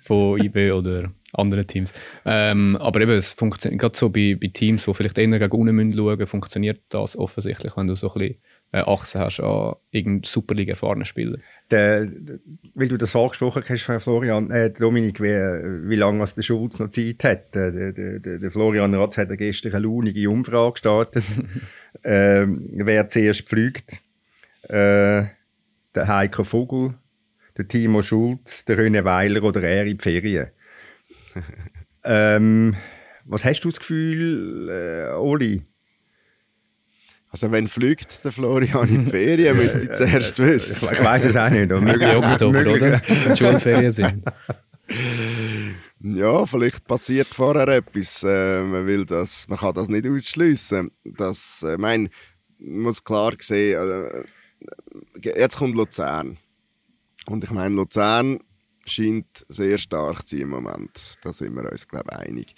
[0.00, 1.92] von IB oder anderen Teams.
[2.24, 5.92] Ähm, aber eben, es funktioniert gerade so bei, bei Teams, die vielleicht eher gegen unten
[5.92, 8.36] schauen müssen, funktioniert das offensichtlich, wenn du so ein bisschen
[8.74, 11.38] äh, Achse hast an irgendeinen Superliga erfahrenen Spieler.
[11.70, 12.10] Der,
[12.74, 16.90] weil du das angesprochen hast, Florian, äh, Dominik, wie, wie lange was der Schulz noch
[16.90, 17.54] Zeit hat.
[17.54, 21.24] Der, der, der Florian Ratz hat gestern eine launige Umfrage gestartet,
[22.02, 24.00] äh, wer zuerst fliegt.
[24.64, 25.26] Äh,
[25.94, 26.94] der Heiko Vogel,
[27.56, 30.48] der Timo Schulz, der René Weiler oder er in die Ferien.
[32.04, 32.74] ähm,
[33.24, 35.62] was hast du das Gefühl, äh, Oli?
[37.34, 40.88] Also wenn fliegt der Florian in die Ferien, müsste ich zuerst wissen.
[40.92, 41.68] Ich weiß es auch nicht.
[41.68, 43.02] Möglich Oktober, oder?
[43.02, 44.24] Wenn Schulferien sind.
[46.00, 48.22] Ja, vielleicht passiert vorher etwas.
[48.22, 50.92] Äh, man, will das, man kann das nicht ausschliessen.
[51.02, 52.08] Das, äh, mein,
[52.58, 54.24] man muss klar sehen, äh,
[55.20, 56.38] jetzt kommt Luzern.
[57.26, 58.38] Und ich meine, Luzern
[58.86, 61.16] scheint sehr stark zu sein im Moment.
[61.20, 62.54] Da sind wir uns, glaube ich, einig.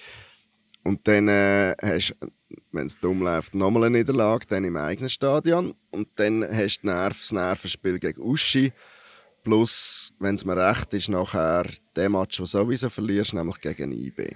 [0.84, 2.28] Und dann äh, hast du,
[2.72, 5.74] wenn es dumm läuft, nochmal eine Niederlage, dann im eigenen Stadion.
[5.90, 8.72] Und dann hast du das Nervenspiel gegen Uschi.
[9.42, 14.34] Plus, wenn es mir recht ist, nachher der Match, den sowieso verlierst, nämlich gegen IB.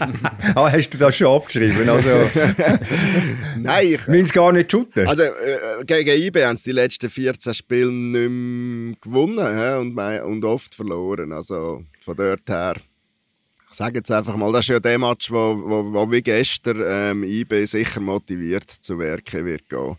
[0.54, 1.86] ah, hast du das schon abgeschrieben?
[1.86, 2.08] Also,
[3.58, 4.08] Nein, ich...
[4.08, 5.06] Will es gar nicht shooten?
[5.06, 10.44] Also, äh, gegen IB haben sie die letzten 14 Spiele nicht mehr gewonnen und, und
[10.46, 11.30] oft verloren.
[11.32, 12.76] Also, von dort her
[13.70, 16.82] ich sage jetzt einfach mal, das ist ja der Match, wo, wo, wo wie gestern
[16.84, 19.96] ähm, IB sicher motiviert zu Werke wird gehen.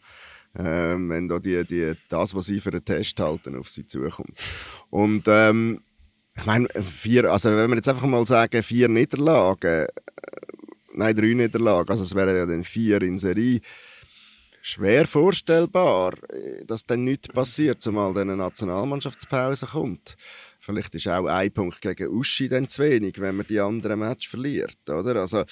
[0.57, 4.33] Ähm, wenn da die, die, das, was sie für einen Test halten, auf sie zukommt.
[4.89, 5.81] Und ähm,
[6.35, 9.87] ich meine, vier, also wenn wir jetzt einfach mal sagen, vier Niederlagen, äh,
[10.93, 13.61] nein, drei Niederlagen, also es wären ja dann vier in Serie,
[14.61, 20.17] schwer vorstellbar, äh, dass dann nichts passiert, zumal dann eine Nationalmannschaftspause kommt.
[20.69, 24.29] Vielleicht ist auch ein Punkt gegen Uschi dann zu wenig, wenn man die anderen Match
[24.29, 25.15] verliert, oder?
[25.15, 25.43] Also,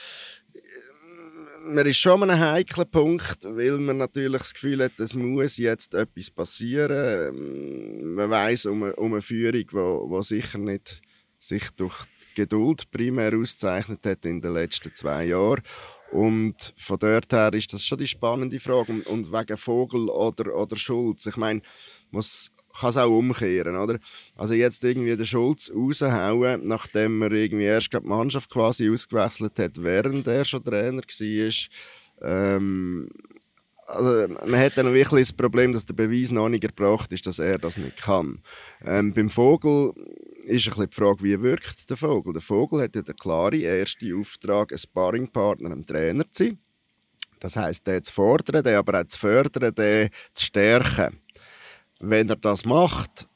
[1.64, 5.58] man ist schon an einem heiklen Punkt, weil man natürlich das Gefühl hat, es muss
[5.58, 7.36] jetzt etwas passieren.
[7.36, 11.02] Ähm, man weiß um, eine, um eine Führung, die wo sicher nicht
[11.40, 15.64] sich durch die Geduld primär auszeichnet hat in den letzten zwei Jahren.
[16.12, 19.02] Und von dort her ist das schon die spannende Frage.
[19.06, 21.64] Und wegen Vogel oder, oder Schulz, ich meine,
[22.12, 24.00] muss kann es auch umkehren, oder?
[24.36, 29.82] Also jetzt irgendwie den Schulz raushauen, nachdem er irgendwie erst die Mannschaft quasi ausgewechselt hat,
[29.82, 32.30] während er schon Trainer war.
[32.30, 33.10] Ähm,
[33.88, 37.40] also man hat dann wirklich das Problem, dass der Beweis noch nicht erbracht ist, dass
[37.40, 38.42] er das nicht kann.
[38.86, 39.94] Ähm, beim Vogel
[40.44, 42.34] ist ein bisschen die Frage, wie wirkt der Vogel?
[42.34, 46.60] Der Vogel hat ja den klaren ersten Auftrag, ein Sparringpartner am Trainer zu sein.
[47.40, 51.20] Das heißt, den zu fordern, den aber auch zu fördern, den zu stärken
[52.00, 53.28] wenn er das macht,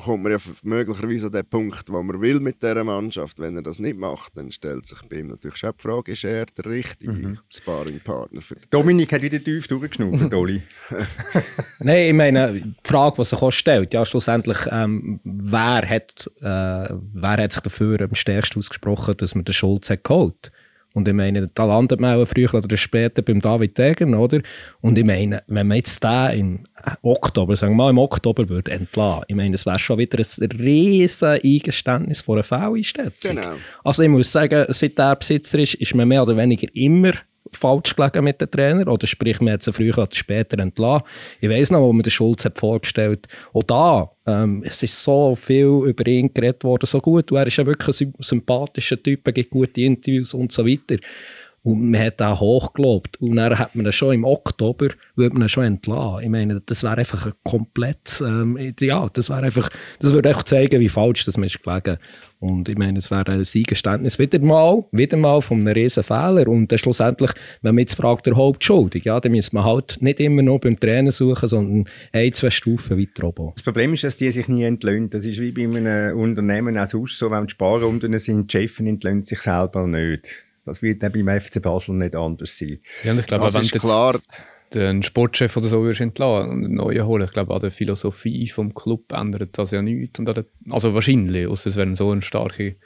[0.00, 3.38] kommt man ja möglicherweise an den Punkt, wo man will mit dieser Mannschaft.
[3.38, 6.24] Wenn er das nicht macht, dann stellt sich bei ihm natürlich schon die Frage, ist
[6.24, 7.38] er der richtige mhm.
[7.48, 10.62] Sparringpartner für Dominik hat wieder tief durchgeschnaufen, Dolly.
[11.78, 16.42] Nein, ich meine, die Frage, die sich auch stellt, ja, schlussendlich, ähm, wer, hat, äh,
[16.42, 20.50] wer hat sich dafür am stärksten ausgesprochen, dass man den Schulz hat geholt?
[20.94, 24.40] Und ich meine, da landet man auch früher oder später beim David Degen, oder?
[24.80, 26.60] Und ich meine, wenn man jetzt den im
[27.02, 30.50] Oktober, sagen wir mal im Oktober würde entlassen, ich meine, das wäre schon wieder ein
[30.52, 33.36] riesen Eingeständnis von einer Fehleinschätzung.
[33.36, 33.54] Genau.
[33.82, 37.12] Also ich muss sagen, seit der Besitzer ist, ist man mehr oder weniger immer
[37.56, 41.06] falsch gelegen mit dem Trainer oder sprich, man hat sie früher oder später entlassen.
[41.40, 45.34] Ich weiss noch, wo man den Schulz hat vorgestellt auch da, ähm, es ist so
[45.34, 49.32] viel über ihn geredet worden, so gut, er ist ja wirklich ein sympathischer Typ, er
[49.32, 50.96] gibt gute Interviews und so weiter.
[51.64, 53.20] Und man hat auch hochgelobt.
[53.22, 56.22] Und dann hat man ihn schon im Oktober, würde man schon entlassen.
[56.22, 60.42] Ich meine, das wäre einfach ein komplett, ähm, ja, das wäre einfach, das würde einfach
[60.42, 61.96] zeigen, wie falsch das mir ist gelegen.
[62.38, 66.46] Und ich meine, es wäre ein Siegeständnis wieder mal, wieder mal von einem riesen Fehler.
[66.48, 67.30] Und dann schlussendlich,
[67.62, 70.78] wenn man jetzt fragt, der Hauptschuldig, ja, dann müsste man halt nicht immer nur beim
[70.78, 73.52] Trainer suchen, sondern ein, zwei Stufen weiter oben.
[73.54, 75.08] Das Problem ist, dass die sich nie entlöhnen.
[75.08, 78.88] Das ist wie bei einem Unternehmen auch sonst so, wenn die Sparrunden sind, die Chefin
[78.88, 80.44] entlöhnt sich selber nicht.
[80.64, 82.78] Das wird dann beim FC Basel nicht anders sein.
[83.02, 84.14] Ja, und ich glaube, Das wenn ist du klar.
[84.14, 84.28] jetzt
[84.74, 88.48] den Sportchef oder so würdest entlassen und einen neuen holen, ich glaube, an der Philosophie
[88.48, 90.18] vom Club ändert das ja nichts.
[90.18, 92.76] Und der, also wahrscheinlich, außer es wäre so eine starke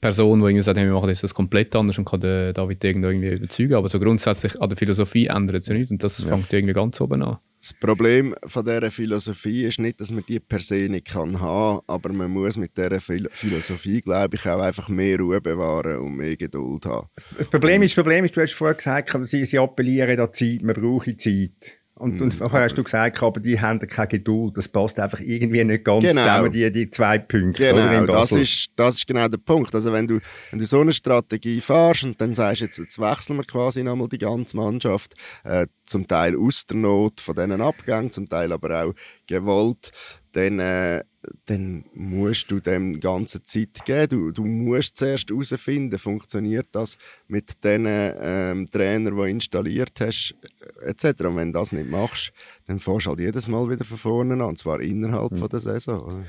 [0.00, 2.84] Person, die irgendwie sagt, hey, wir machen das jetzt komplett anders und kann den David
[2.84, 3.74] irgendwie überzeugen.
[3.74, 7.00] Aber so grundsätzlich an der Philosophie ändert es ja nichts und das fängt irgendwie ganz
[7.00, 7.38] oben an.
[7.60, 11.80] Das Problem von dieser Philosophie ist nicht, dass man die per se nicht kann haben
[11.86, 16.16] aber man muss mit dieser Phil Philosophie, glaube ich, auch einfach mehr Ruhe bewahren und
[16.16, 17.08] mehr Geduld haben.
[17.36, 20.62] Das Problem ist, das Problem ist, du hast vorher gesagt, sie, sie appellieren an Zeit,
[20.62, 21.77] man brauche Zeit.
[21.98, 24.56] Und, und vorher hast du gesagt, aber die haben keine Geduld.
[24.56, 26.20] Das passt einfach irgendwie nicht ganz Genau.
[26.20, 27.72] zusammen, die, die zwei Punkte.
[27.72, 29.74] Genau, das ist, das ist genau der Punkt.
[29.74, 33.36] Also wenn du, wenn du so eine Strategie fährst und dann sagst, jetzt, jetzt wechseln
[33.36, 38.12] wir quasi nochmal die ganze Mannschaft, äh, zum Teil aus der Not von diesen Abgängen,
[38.12, 38.92] zum Teil aber auch
[39.26, 39.90] gewollt,
[40.32, 41.04] dann, äh,
[41.46, 44.08] dann musst du dem ganze Zeit geben.
[44.08, 50.34] Du, du musst zuerst herausfinden, funktioniert das mit den ähm, Trainern, die du installiert hast,
[50.80, 51.24] äh, etc.
[51.24, 52.32] Und wenn du das nicht machst,
[52.66, 55.60] dann fährst du halt jedes Mal wieder von vorne an, und zwar innerhalb von der
[55.60, 56.00] Saison.
[56.00, 56.24] oder?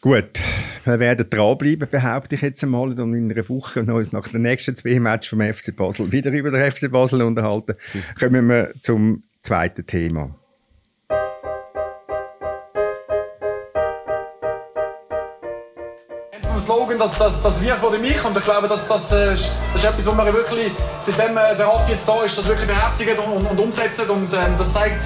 [0.00, 0.38] Gut,
[0.84, 4.42] wir werden dranbleiben, behaupte ich jetzt einmal, und in einer Woche noch uns nach den
[4.42, 7.74] nächsten zwei Matches vom FC Basel wieder über den FC Basel unterhalten.
[8.18, 10.38] Kommen wir zum zweiten Thema.
[16.56, 19.40] Ein Slogan, das, das, das wirkt oder mich und ich glaube, das, das, äh, das
[19.74, 23.18] ist etwas, was wir wirklich, seitdem äh, der Raffi jetzt da ist, das wirklich beherzigen
[23.18, 25.04] und, und, umsetzen und ähm, das zeigt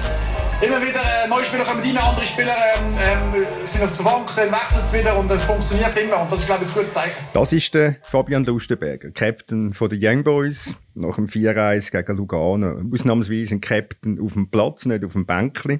[0.61, 4.29] immer wieder, äh, neue Spieler kommen rein, andere Spieler ähm, ähm, sind auf der Bank,
[4.35, 6.93] dann wechseln sie wieder und es funktioniert immer und das ist glaube ich ein gutes
[6.93, 7.15] Zeichen.
[7.33, 12.81] Das ist der Fabian Lustenberger, Captain von den Young Boys, nach dem 4-1 gegen Lugano.
[12.93, 15.79] Ausnahmsweise ein Captain auf dem Platz, nicht auf dem Bänkli.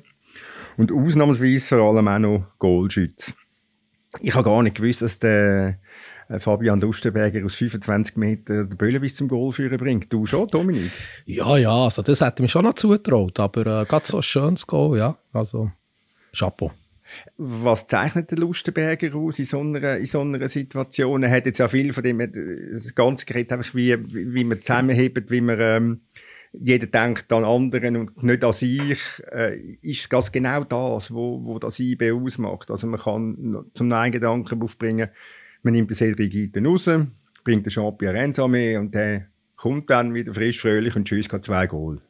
[0.78, 3.34] Und ausnahmsweise vor allem auch noch Goalschütz.
[4.20, 5.80] Ich habe gar nicht gewusst, dass der
[6.28, 10.12] äh, Fabian Lustenberger aus 25 Metern den Böllen bis zum Goal führen bringt.
[10.12, 10.92] Du schon, Dominik?
[11.26, 14.24] Ja, ja, also das hätte ich mir schon noch zugetraut, aber äh, gerade so ein
[14.24, 15.72] schönes Goal, ja, also
[16.34, 16.72] Chapeau.
[17.38, 21.24] Was zeichnet der Lustenberger aus in so einer, in so einer Situation?
[21.24, 22.30] Er hat jetzt ja viel von dem, äh,
[22.72, 26.02] das ganze Gerät einfach wie, wie, wie man zusammenhebt, wie man, ähm,
[26.54, 29.00] jeder denkt an anderen und nicht an sich.
[29.32, 32.70] Äh, ist das genau das, wo, wo das IB ausmacht?
[32.72, 35.10] Also man kann zum einen Gedanken aufbringen,
[35.64, 36.90] man nimmt den Cedric Iten raus,
[37.44, 41.68] bringt den Jean-Pierre Renza mit und der kommt dann wieder frisch, fröhlich und hat zwei
[41.68, 42.02] Goal.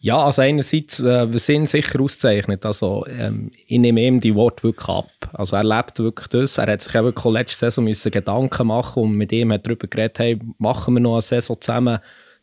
[0.00, 2.66] Ja, also einerseits, äh, wir sind sicher auszeichnet.
[2.66, 5.10] Also, ähm, ich nehme ihm die Worte wirklich ab.
[5.32, 6.58] Also, er lebt wirklich das.
[6.58, 10.18] Er hat sich eben letzte Saison müssen Gedanken machen und mit ihm hat darüber geredet,
[10.18, 12.00] hey, machen wir noch eine Saison zusammen,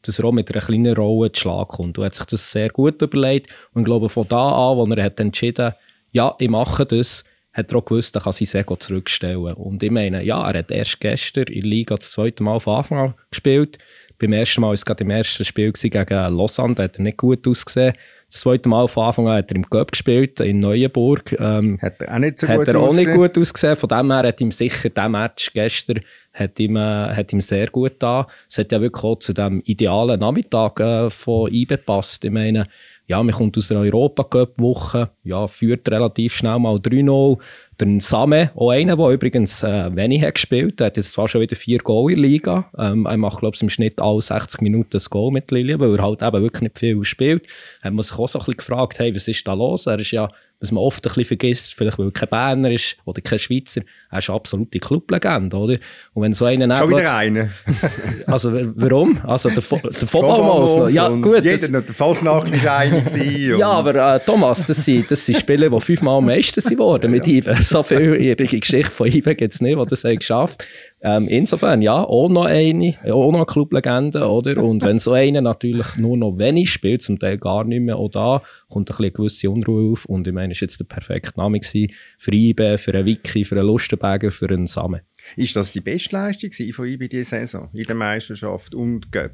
[0.07, 1.97] dass er auch mit einer kleinen Rolle zu Schlag kommt.
[1.97, 3.47] Er hat sich das sehr gut überlegt.
[3.73, 5.73] Und ich glaube, von da an, wo er hat entschieden,
[6.11, 9.53] ja, ich mache das, hat er auch gewusst, er kann sein Sego zurückstellen.
[9.53, 12.77] Und ich meine, ja, er hat erst gestern in der Liga das zweite Mal von
[12.77, 13.77] Anfang an gespielt.
[14.19, 17.17] Beim ersten Mal war es gerade im ersten Spiel gegen Lausanne, da hat er nicht
[17.17, 17.93] gut ausgesehen.
[18.29, 21.35] Das zweite Mal von Anfang an hat er im Cup gespielt, in Neuenburg.
[21.39, 23.17] Ähm, Hat er auch nicht so hat gut er auch nicht ausgesehen?
[23.17, 23.75] gut ausgesehen.
[23.75, 26.01] Von dem her hat ihm sicher der Match gestern
[26.35, 28.27] hat ihm, äh, hat ihm sehr gut da.
[28.49, 32.25] Es hat ja wirklich auch zu dem idealen Nachmittag äh, von IBE gepasst.
[32.25, 32.67] Ich meine,
[33.07, 37.37] ja, man kommt aus der Europacup-Woche, ja, führt relativ schnell mal 3-0.
[37.79, 41.57] Der Same, auch einer, der übrigens äh, wenig hat gespielt hat, jetzt zwar schon wieder
[41.57, 42.71] vier Goal in der Liga.
[42.77, 45.95] Ähm, er macht, glaube ich, im Schnitt alle 60 Minuten ein Goal mit Lilien, weil
[45.95, 47.47] er halt eben wirklich nicht viel spielt.
[47.81, 49.87] Hat man sich auch so ein bisschen gefragt, hey, was ist da los?
[49.87, 52.97] Er ist ja, was man oft ein bisschen vergisst, vielleicht weil er kein Berner ist
[53.05, 55.77] oder kein Schweizer, er ist eine absolute Clublegende, oder?
[56.13, 57.49] Und wenn so einer Schon wieder einer.
[58.27, 59.19] also warum?
[59.23, 61.43] Also der, Fo- der Football Football Ja, gut.
[61.43, 63.03] Jeder Das, der Fasnacht war einer
[63.57, 67.11] ja, aber äh, Thomas, das sind, das sind Spieler, die fünfmal am meisten sind worden
[67.11, 67.55] mit Ibe.
[67.61, 70.63] So viel ihre Geschichte von Ibe gibt es nicht, die das haben geschafft
[71.01, 74.63] ähm, Insofern, ja, auch noch eine, auch noch eine Clublegende, oder?
[74.63, 78.09] Und wenn so einer natürlich nur noch wenig spielt, zum Teil gar nicht mehr, auch
[78.09, 80.05] da kommt ein bisschen eine gewisse Unruhe auf.
[80.05, 83.43] Und ich meine, es war jetzt der perfekte Name gewesen für Ibe, für einen Wiki,
[83.43, 85.01] für einen Lustenberger, für einen Samen.
[85.35, 89.31] Ist das die beste Leistung von IB diese Saison in der Meisterschaft und Cup?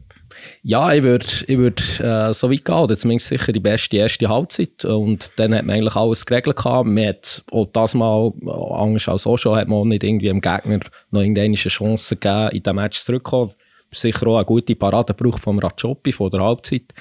[0.64, 4.30] Ja, ich würde ich würd, äh, so weit gehen, oder zumindest sicher die beste erste
[4.30, 4.86] Halbzeit.
[4.86, 6.88] Und dann hat man eigentlich alles geregelt gehabt.
[6.88, 8.32] Man hat auch das Mal,
[8.74, 10.80] anders als auch schon, hat man auch nicht irgendwie dem Gegner
[11.12, 13.54] noch irgendeine Chance gegeben, in diesem Match zurückzukommen.
[13.92, 16.94] sicher auch eine gute Parade braucht vom Rajopi von der Halbzeit.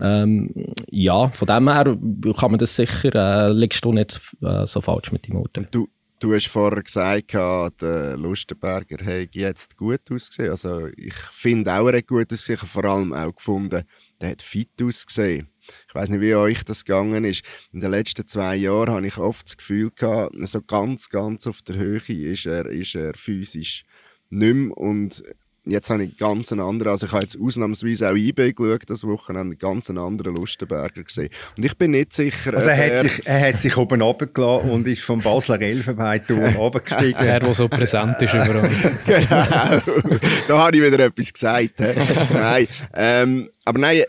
[0.00, 0.50] Ähm,
[0.90, 1.96] ja, von dem her
[2.36, 5.68] kann man das sicher, äh, liegst du nicht äh, so falsch mit dem Urteil.
[6.24, 10.52] Du, hast vorher gesagt, der Lustenberger hätte jetzt gut ausgesehen.
[10.52, 12.54] Also ich finde auch, er hat gut ausgesehen.
[12.54, 13.82] Ich habe vor allem auch gefunden,
[14.22, 15.50] der hat fit ausgesehen.
[15.86, 17.42] Ich weiß nicht, wie euch das gegangen ist.
[17.72, 21.60] In den letzten zwei Jahren habe ich oft das Gefühl gehabt, so ganz, ganz auf
[21.60, 23.84] der Höhe ist er, ist er physisch
[24.30, 24.78] nicht mehr.
[24.78, 25.22] Und
[25.66, 29.04] jetzt habe ich ganz einen anderen, also ich habe jetzt ausnahmsweise auch eBay geschaut, das
[29.04, 31.30] Wochenende, einen ganz anderen Lustenberger gesehen.
[31.56, 32.54] Und ich bin nicht sicher...
[32.54, 37.26] Also er, hat sich, er hat sich oben runtergelassen und ist vom Basler Elfenbeinturm runtergestiegen.
[37.26, 38.70] Er, der so präsent ist überall.
[39.06, 39.80] genau,
[40.48, 41.80] da habe ich wieder etwas gesagt.
[42.32, 44.02] nein, ähm, aber nein,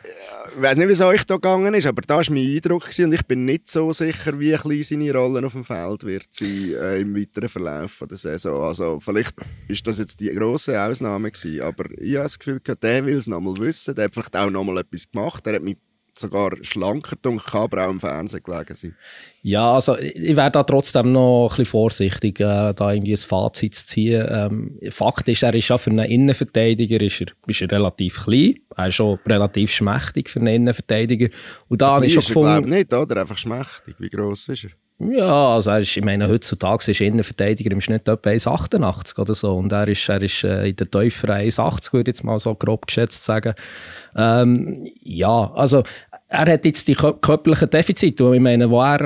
[0.56, 3.14] ich weiß nicht, wie es euch da gegangen ist, aber da war mein Eindruck und
[3.14, 7.02] ich bin nicht so sicher, wie klein seine Rolle auf dem Feld wird sein äh,
[7.02, 8.64] im weiteren Verlauf der Saison.
[8.64, 9.36] Also vielleicht
[9.68, 13.28] ist das jetzt die grosse Ausnahme gewesen, aber ich habe das Gefühl, der will es
[13.28, 15.78] nochmal wissen, der hat vielleicht auch nochmal etwas gemacht, der hat mich
[16.20, 18.96] sogar schlanker dunkel, kann aber auch im Fernsehen gelegen sein.
[19.42, 23.76] Ja, also ich wäre da trotzdem noch ein bisschen vorsichtig, äh, da irgendwie ein Fazit
[23.76, 24.26] zu ziehen.
[24.30, 28.56] Ähm, Fakt ist, er ist ja für einen Innenverteidiger ist er, ist er relativ klein.
[28.76, 31.30] Er ist schon relativ schmächtig für einen Innenverteidiger.
[31.68, 32.70] Und da habe ich schon gefunden...
[32.70, 33.22] nicht, oder?
[33.22, 33.96] Einfach schmächtig.
[34.00, 34.85] Wie gross ist er?
[34.98, 39.58] Ja, also er ist, ich meine, heutzutage ist Innenverteidiger im Schnitt etwa 1,88 oder so.
[39.58, 42.56] Und er ist, er ist äh, in der tieferen 1,80, würde ich jetzt mal so
[42.56, 43.56] grob geschätzt sagen.
[44.16, 45.84] Ähm, ja, also
[46.30, 49.02] er hat jetzt die körperlichen Defizite, ich meine, wo er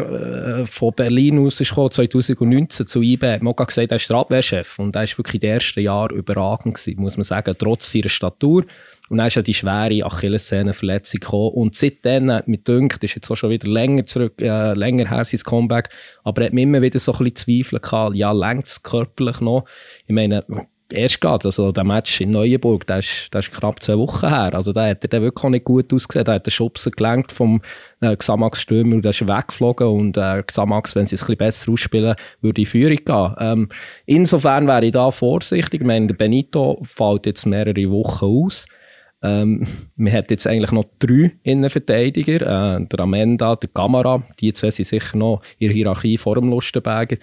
[0.62, 4.18] äh, von Berlin aus ist gekommen, 2019 zu IB, hat man gesagt, er ist der
[4.18, 7.92] Abwehrchef und er ist wirklich in den ersten Jahren überragend gewesen, muss man sagen, trotz
[7.92, 8.64] seiner Statur.
[9.10, 11.54] Und dann ist ja die schwere Achillessehnenverletzung gekommen.
[11.54, 15.26] Und seitdem hat mich gedacht, ist jetzt auch schon wieder länger zurück, äh, länger her
[15.26, 15.90] sein Comeback,
[16.24, 19.42] aber er hat mir immer wieder so ein bisschen Zweifel gehabt, ja, längt es körperlich
[19.42, 19.66] noch?
[20.06, 20.44] Ich meine,
[20.92, 24.54] erst gerade, also der Match in Neuenburg, der ist, der ist knapp zwei Wochen her.
[24.54, 26.26] Also da hat er dann wirklich nicht gut ausgesehen.
[26.26, 27.62] Da hat der Schubser gelenkt vom
[28.02, 31.72] äh, Xamax-Stürmer und der ist weggeflogen und äh, Xamax, wenn sie es ein bisschen besser
[31.72, 33.36] ausspielen, würde in Führung gehen.
[33.40, 33.70] Ähm,
[34.06, 35.82] insofern wäre ich da vorsichtig.
[35.82, 38.66] Ich meine, der Benito fällt jetzt mehrere Wochen aus.
[39.22, 44.72] Ähm, man hat jetzt eigentlich noch drei Innenverteidiger, äh, der Amenda, der Kamera, die zwei
[44.72, 47.18] sind sicher noch in der Hierarchie vor dem Lustenberger.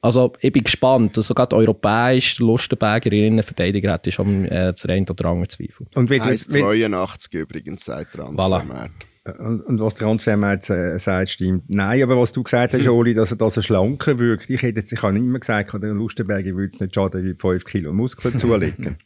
[0.00, 4.88] Also ich bin gespannt, also gerade europäisch, der Lustenberger in Innenverteidiger hat schon äh, das
[4.88, 5.86] rein oder andere Zweifel.
[5.94, 8.70] Und wie, 82 übrigens seit Transfermarkt.
[8.70, 9.38] Voilà.
[9.38, 11.64] Und, und was Transfermarkt äh, sagt, stimmt.
[11.68, 14.48] Nein, aber was du gesagt hast, Oli, dass er, dass er schlanker wirkt.
[14.48, 17.64] Ich hätte jetzt, ich habe immer gesagt, der Lustenberger würde es nicht schaden, wie 5
[17.64, 18.96] Kilo Muskeln zulegen.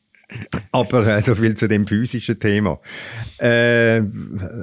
[0.73, 2.81] Aber äh, so viel zu dem physischen Thema.
[3.39, 4.01] Äh,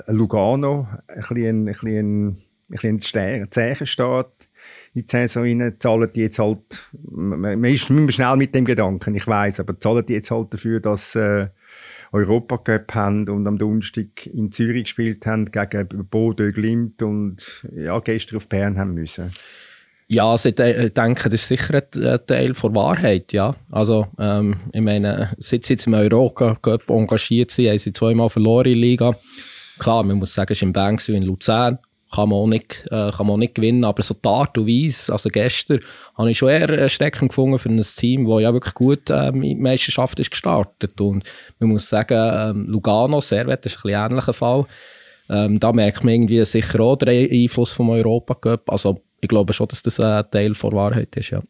[0.07, 2.37] Lugano, ein bisschen ein,
[2.83, 4.49] ein, Zeichenstaat
[4.93, 9.15] in die Saison rein, zahlen die jetzt halt, man ist immer schnell mit dem Gedanken,
[9.15, 11.47] ich weiß, aber zahlen die jetzt halt dafür, dass äh,
[12.11, 18.37] Europacup haben und am Donnerstag in Zürich gespielt haben gegen Bordeaux Glimt und ja, gestern
[18.37, 19.31] auf Bern haben müssen.
[20.11, 23.55] Ja, also ich denke, das ist sicher ein Teil der Wahrheit, ja.
[23.69, 28.65] Also, ähm, ich meine, seit sie jetzt im Europacup engagiert sind, haben sie zweimal verloren
[28.65, 29.15] in der Liga.
[29.77, 31.77] Klar, man muss sagen, es war in Bern in Luzern
[32.13, 33.83] kann man auch nicht, äh, kann man auch nicht gewinnen.
[33.83, 35.79] Aber so die und Weise, also gestern,
[36.17, 39.41] habe ich schon eher erschreckend gefunden für ein Team, das ja wirklich gut ähm, in
[39.41, 40.99] die Meisterschaft ist gestartet.
[40.99, 41.23] Und
[41.59, 44.65] man muss sagen, ähm, Lugano, Servet ist ein bisschen ähnlicher Fall.
[45.29, 48.71] Ähm, da merkt man irgendwie sicher auch den Einfluss vom Europacup.
[48.71, 51.41] Also ich glaube schon, dass das ein Teil der Wahrheit ist, ja.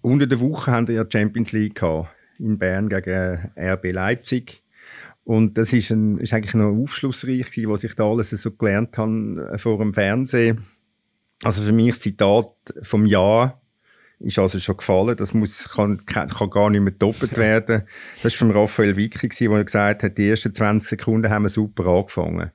[0.00, 4.62] Unter der Woche haben wir ja die Champions League gehabt, in Bern gegen RB Leipzig.
[5.24, 8.98] Und das ist, ein, ist eigentlich noch aufschlussreich gewesen, was ich da alles so gelernt
[8.98, 10.62] habe äh, vor dem Fernsehen.
[11.42, 13.60] Also für mich das Zitat vom Jahr
[14.20, 15.16] ist also schon gefallen.
[15.16, 17.84] Das muss, kann, kann gar nicht mehr doppelt werden.
[18.22, 21.86] Das war von Raphael Vicky, der gesagt hat, die ersten 20 Sekunden haben wir super
[21.86, 22.50] angefangen.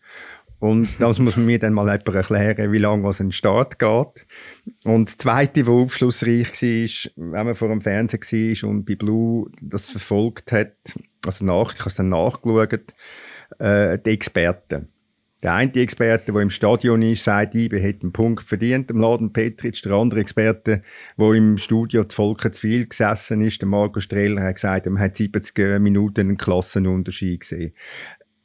[0.60, 4.28] Und das muss man mir dann mal jemand erklären, wie lange was ein Start geht.
[4.84, 9.50] Und das Zweite, was aufschlussreich war, wenn man vor dem Fernsehen war und bei Blue
[9.62, 10.76] das verfolgt hat,
[11.26, 12.94] also nach, ich habe es dann nachgeschaut,
[13.60, 14.90] äh, die Experten.
[15.42, 19.32] Der eine Experte, der im Stadion ist, sagt, ich hätte einen Punkt verdient, im Laden
[19.32, 19.86] Petritsch.
[19.86, 20.84] Der andere Experte,
[21.18, 25.02] der im Studio zu Volker zu viel gesessen ist, der Marco Streller, hat gesagt, man
[25.02, 27.74] hat 70 Minuten einen Klassenunterschied gesehen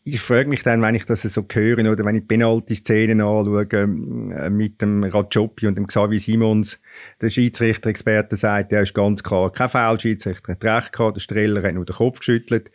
[0.06, 4.50] ich frage mich dann, wenn ich das so höre oder wenn ich Penalty-Szenen anschaue äh,
[4.50, 6.78] mit dem Rajopi und dem Xavi Simons,
[7.22, 11.62] der Schiedsrichter-Experte sagt, der ist ganz klar kein Foul, Schiedsrichter hat recht gehabt, der Streller
[11.62, 12.70] hat nur den Kopf geschüttelt.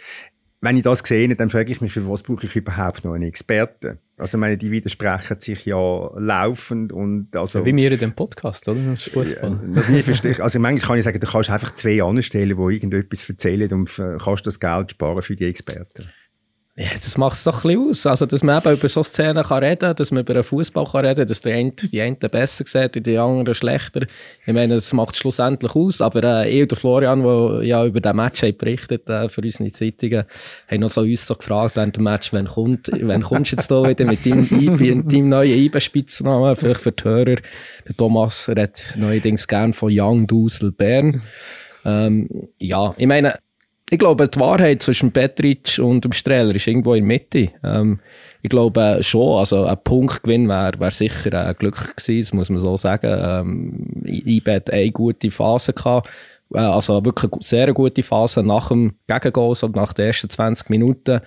[0.61, 3.23] Wenn ich das sehe, dann frage ich mich, für was brauche ich überhaupt noch einen
[3.23, 3.99] Experten?
[4.17, 7.59] Also ich meine, die widersprechen sich ja laufend und also...
[7.59, 8.81] Ja, wie wir in dem Podcast, oder?
[8.91, 9.59] Das Fußball.
[9.73, 10.35] Ja, verstehe.
[10.43, 13.89] Also manchmal kann ich sagen, du kannst einfach zwei anstellen, die irgendetwas erzählen und
[14.19, 16.09] kannst das Geld sparen für die Experten.
[16.79, 18.05] Ja, das macht es doch ein bisschen aus.
[18.05, 21.05] Also, dass man eben über so Szenen kann reden dass man über einen Fußball kann
[21.05, 24.03] reden dass der eine, die einen besser sieht die anderen schlechter.
[24.45, 25.99] Ich meine, das macht schlussendlich aus.
[25.99, 29.73] Aber äh, ich und Florian, der ja über den Match haben berichtet äh, für unsere
[29.73, 30.23] Zeitungen,
[30.69, 33.69] haben noch so uns so gefragt während dem Match, wann, kommt, wann kommst du jetzt
[33.69, 37.35] da wieder mit deinem, IB, deinem neuen IB-Spitznamen, vielleicht für die Hörer.
[37.89, 41.21] Der Thomas redet neuerdings gern von Young Dusel Bern.
[41.83, 43.33] Ähm, ja, ich meine,
[43.89, 47.51] ich glaube, die Wahrheit zwischen Petric und dem Streller ist irgendwo in der Mitte.
[47.63, 47.99] Ähm,
[48.41, 52.77] ich glaube schon, also ein Punktgewinn wäre wär sicher ein Glück gewesen, muss man so
[52.77, 53.11] sagen.
[53.11, 56.11] Ähm, IBE hat eine gute Phase gehabt, äh,
[56.51, 61.21] also wirklich eine sehr gute Phase nach dem Gegengoal, so nach den ersten 20 Minuten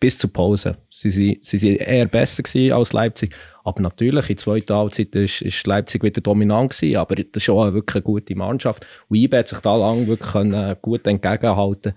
[0.00, 0.78] bis zur Pause.
[0.90, 2.42] Sie, sind eher besser
[2.74, 3.34] als Leipzig.
[3.62, 7.48] Aber natürlich, in der zweiten Halbzeit ist, ist Leipzig wieder dominant gewesen, aber das ist
[7.48, 8.86] wirklich eine gute Mannschaft.
[9.08, 11.94] Und IBE hat sich da lang wirklich können, gut entgegenhalten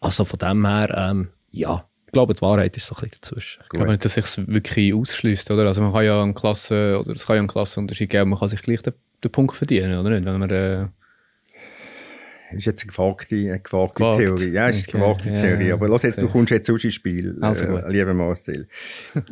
[0.00, 3.62] Also von dem her, ähm, ja, ich glaube, die Wahrheit ist so ein bisschen dazwischen.
[3.62, 5.66] Ich glaube nicht, dass sich wirklich ausschließt, oder?
[5.66, 8.48] Also man kann ja eine Klasse, oder es kann ja einen Klassenunterschied geben, man kann
[8.48, 10.24] sich gleich den, den Punkt verdienen, oder nicht?
[10.24, 10.86] Wenn man, äh,
[12.52, 14.18] ist jetzt eine gewagte, eine gewagte Gewagt.
[14.18, 14.50] Theorie.
[14.50, 15.72] Ja, ist eine gewagte ja, Theorie.
[15.72, 18.68] Aber los jetzt, du kommst jetzt aus ins Spiel, also äh, lieber Marcel.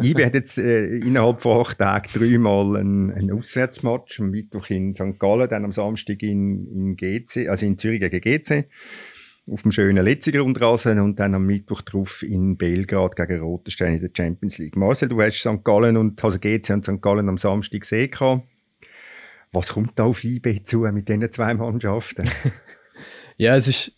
[0.02, 4.20] IBE hat jetzt äh, innerhalb von acht Tagen dreimal einen, einen Auswärtsmatch.
[4.20, 5.18] Am Mittwoch in St.
[5.18, 8.68] Gallen, dann am Samstag in, in GC, also in Zürich gegen GC.
[9.48, 14.00] Auf dem schönen Letziger Unterrasen und dann am Mittwoch drauf in Belgrad gegen Rotenstein in
[14.00, 14.76] der Champions League.
[14.76, 15.62] Marcel, du hast St.
[15.62, 17.00] Gallen und also GC und St.
[17.00, 18.10] Gallen am Samstag gesehen.
[19.52, 22.28] Was kommt da auf IBE zu mit diesen zwei Mannschaften?
[23.36, 23.92] Ja, es ist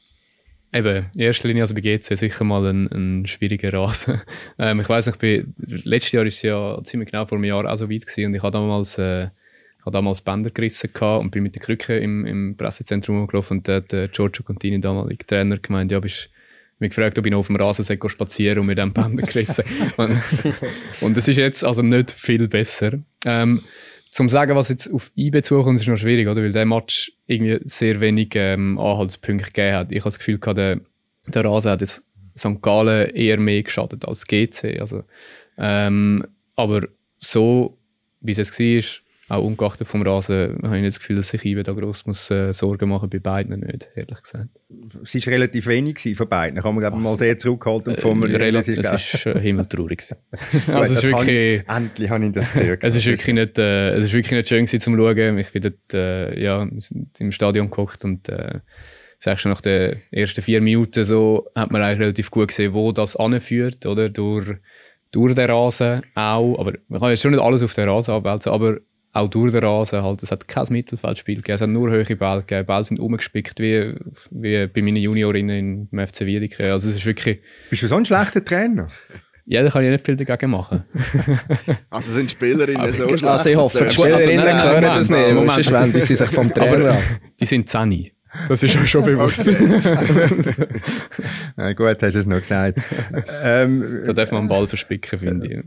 [0.72, 4.20] eben in erster Linie also bei GC sicher mal ein, ein schwieriger Rasen.
[4.58, 5.44] ähm, ich weiß nicht, bei,
[5.84, 8.34] letztes Jahr ist es ja ziemlich genau vor einem Jahr auch so weit gewesen und
[8.34, 9.28] ich habe damals, äh,
[9.80, 13.76] habe damals Bänder gerissen und bin mit der Krücke im, im Pressezentrum rumgelaufen und da
[13.76, 16.30] hat äh, Giorgio Contini, damalige Trainer, gemeint, ja, bist
[16.80, 19.64] mich gefragt, ob ich noch auf dem Rasen spazieren und mit dem Bänder gerissen.
[21.00, 23.00] und es ist jetzt also nicht viel besser.
[23.24, 23.62] Ähm,
[24.10, 26.42] zum sagen, was jetzt auf IB zukommt, ist noch schwierig, oder?
[26.42, 29.92] Weil der Match irgendwie sehr wenig ähm, Anhaltspunkte gegeben hat.
[29.92, 30.80] Ich habe das Gefühl, der,
[31.26, 32.02] der Rasen hat jetzt
[32.36, 32.62] St.
[32.62, 34.80] Gallen eher mehr geschadet als GC.
[34.80, 35.04] Also,
[35.58, 36.24] ähm,
[36.56, 36.82] aber
[37.18, 37.76] so,
[38.20, 41.44] wie es jetzt war, auch ungeachtet vom Rasen, habe ich nicht das Gefühl, dass sich
[41.44, 44.48] Ibe da gross muss, äh, Sorgen machen bei beiden nicht, ehrlich gesagt.
[45.02, 48.40] Es war relativ wenig von beiden, kann man glaube mal sehr zurückhaltend formulieren.
[48.40, 50.02] Äh, relativ, es ist äh, himmeltraurig.
[50.68, 52.82] also es ist wirklich, ich, endlich habe ich das gehört.
[52.82, 55.38] es, ist wirklich nicht, äh, es ist wirklich nicht schön gewesen, zum Schauen.
[55.38, 56.66] Ich bin dort, äh, ja,
[57.18, 58.60] im Stadion gekocht und äh,
[59.18, 62.92] sagst du nach den ersten vier Minuten so, hat man eigentlich relativ gut gesehen, wo
[62.92, 64.08] das anführt, oder?
[64.08, 64.56] Durch,
[65.10, 68.52] durch den Rasen auch, aber man kann jetzt schon nicht alles auf den Rasen abwälzen,
[68.52, 68.78] aber
[69.12, 70.22] auch durch den Rasen halt.
[70.22, 72.66] Es hat kein Mittelfeldspiel gegeben, es hat nur hohe Bälle gegeben.
[72.66, 73.94] Bälle sind umgespickt wie,
[74.30, 76.72] wie bei meinen Juniorinnen im FC Wiedeke.
[76.72, 77.40] Also es ist wirklich...
[77.70, 78.88] Bist du so ein schlechter Trainer?
[79.50, 80.84] Ja, da kann ich nicht viel dagegen machen.
[81.90, 83.24] also sind Spielerinnen so schlecht?
[83.24, 85.32] Also ich hoffe, die Spielerinnen also, können das nicht.
[85.32, 87.02] Moment, wenden sie sich vom Trainer ab.
[87.40, 88.10] Die sind 10.
[88.48, 89.46] Das ist mir schon bewusst.
[91.56, 92.80] ja, gut, hast du es noch gesagt.
[93.42, 95.64] ähm, da darf man einen Ball verspicken, finde ich.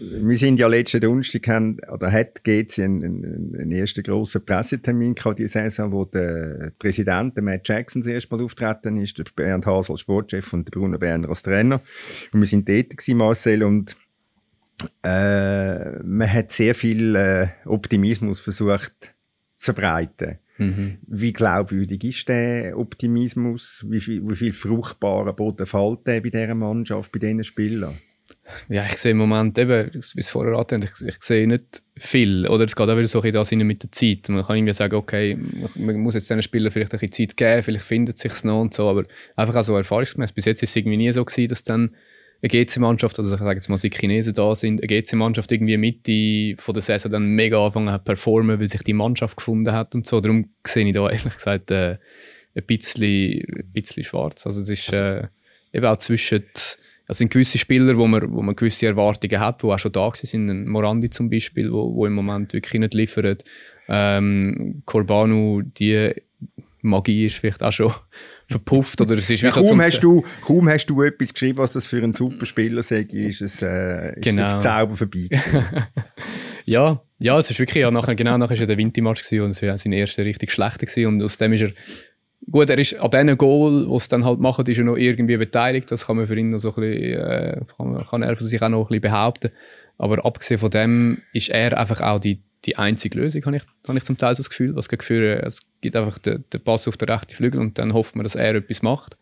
[0.00, 5.14] Wir sind ja letzten Donnerstag, haben, oder hat GC einen, einen, einen ersten grossen Pressetermin
[5.14, 9.24] gehabt, diese Saison, wo der Präsident, der Matt Jackson, das erste Mal auftreten ist, der
[9.34, 11.80] Bernd Haas als Sportchef und der Bruno Berner als Trainer.
[12.32, 13.96] Und wir sind dort gewesen, Marcel, und
[15.02, 19.14] äh, man hat sehr viel äh, Optimismus versucht
[19.56, 20.38] zu verbreiten.
[20.58, 20.98] Mhm.
[21.06, 23.84] Wie glaubwürdig ist der Optimismus?
[23.88, 27.94] Wie viel, wie viel fruchtbaren Boden fällt der bei dieser Mannschaft, bei diesen Spielern?
[28.68, 32.46] Ja, ich sehe im Moment eben, wie es vorher angetan ich, ich sehe nicht viel.
[32.46, 34.28] Oder es geht auch wieder so ein bisschen mit der Zeit.
[34.28, 35.38] Man kann irgendwie sagen, okay,
[35.76, 38.60] man muss jetzt diesen Spielern vielleicht ein bisschen Zeit geben, vielleicht findet es sich noch
[38.60, 39.04] und so, aber
[39.36, 40.32] einfach auch so erfahrungsgemäß.
[40.32, 41.94] Bis jetzt ist es irgendwie nie so gewesen, dass dann
[42.40, 46.62] eine GC-Mannschaft, also ich sage jetzt mal, die Chinesen da sind, eine GC-Mannschaft irgendwie Mitte
[46.62, 49.94] von der Saison dann mega angefangen hat zu performen, weil sich die Mannschaft gefunden hat
[49.94, 50.20] und so.
[50.20, 51.98] Darum sehe ich da ehrlich gesagt äh,
[52.54, 54.46] ein, bisschen, ein bisschen schwarz.
[54.46, 55.26] Also es ist äh,
[55.72, 56.44] eben auch zwischen,
[57.08, 60.10] also sind gewisse Spieler, wo man, wo man gewisse Erwartungen hat, die auch schon da
[60.14, 63.42] sind, Morandi zum Beispiel, wo, wo im Moment wirklich nicht liefert.
[63.88, 66.12] Ähm, Corbanu, die
[66.88, 67.92] Magie ist vielleicht auch schon
[68.48, 69.00] verpufft.
[69.00, 72.02] Oder es ist ja, kaum, hast du, kaum hast du etwas geschrieben, was das für
[72.02, 74.56] ein super Spieler sei, ist es, äh, ist genau.
[74.56, 75.28] es Zauber vorbei.
[76.64, 79.78] ja, ja, es ist wirklich, ja, nachher, genau nachher war der Wintermatch und es war
[79.78, 81.72] sein erster richtig schlechter gewesen und aus dem ist er
[82.50, 85.36] Gut, er ist an diesen Goal, die es dann halt machen, ist er noch irgendwie
[85.36, 85.90] beteiligt.
[85.90, 88.62] Das kann man für ihn noch so ein bisschen, äh, kann, kann er für sich
[88.62, 89.50] auch noch ein bisschen behaupten.
[89.98, 93.96] Aber abgesehen von dem ist er einfach auch die, die einzige Lösung, habe ich, habe
[93.96, 94.76] ich zum Teil so das Gefühl.
[94.76, 98.14] Was Gefühl, es gibt einfach den, den Pass auf den rechten Flügel und dann hofft
[98.14, 99.16] man, dass er etwas macht.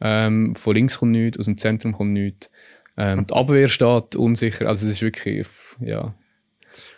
[0.00, 2.50] Ähm, von links kommt nichts, aus dem Zentrum kommt nichts.
[2.96, 4.66] Ähm, die Abwehr steht unsicher.
[4.66, 5.46] Also es ist wirklich,
[5.80, 6.14] ja.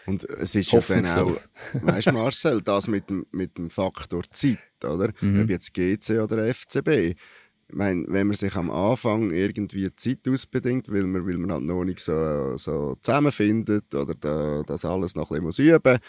[0.07, 1.37] Und es ist ja dann auch,
[1.73, 5.11] weißt du Marcel, das mit dem, mit dem Faktor Zeit, oder?
[5.21, 5.43] Mhm.
[5.43, 7.17] Ob jetzt GC oder FCB.
[7.71, 11.63] Ich meine, wenn man sich am Anfang irgendwie Zeit ausbedingt, weil man, weil man halt
[11.63, 16.01] noch nicht so, so zusammenfindet oder da, das alles noch ein bisschen üben muss,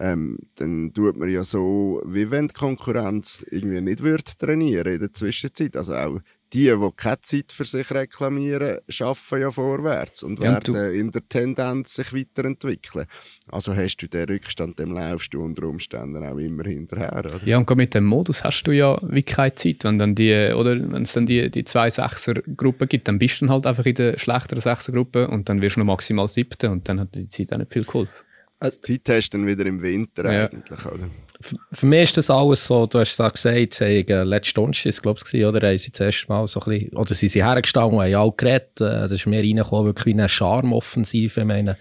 [0.00, 5.00] ähm, dann tut man ja so, wie wenn die Konkurrenz irgendwie nicht wird trainieren in
[5.00, 5.76] der Zwischenzeit.
[5.76, 6.20] Also auch
[6.52, 11.28] die, die keine Zeit für sich reklamieren, schaffen ja vorwärts und ja, werden in der
[11.28, 13.06] Tendenz sich weiterentwickeln.
[13.50, 17.12] Also hast du den Rückstand, dem laufst du unter Umständen auch immer hinterher.
[17.18, 17.40] Oder?
[17.44, 19.84] Ja, und mit dem Modus hast du ja wie keine Zeit.
[19.84, 23.46] Wenn dann die, oder wenn es dann die, die zwei Sechser-Gruppen gibt, dann bist du
[23.46, 26.88] dann halt einfach in der schlechteren Sechser-Gruppe und dann wirst du noch maximal siebte und
[26.88, 28.27] dann hat die Zeit auch nicht viel geholfen.
[28.60, 30.46] Also, Zeit hast du dann wieder im Winter ja.
[30.46, 31.08] eigentlich, oder?
[31.40, 35.20] Für mich ist das alles so, du hast es gesagt, sie haben, letzten Donnerstag, glaube
[35.30, 38.04] ich, oder haben sie das erste Mal so ein bisschen, oder sie sind hergestanden und
[38.04, 41.76] haben alle geredet, äh, das ist mir reingekommen, wirklich wie eine Charmoffensive, ich meine,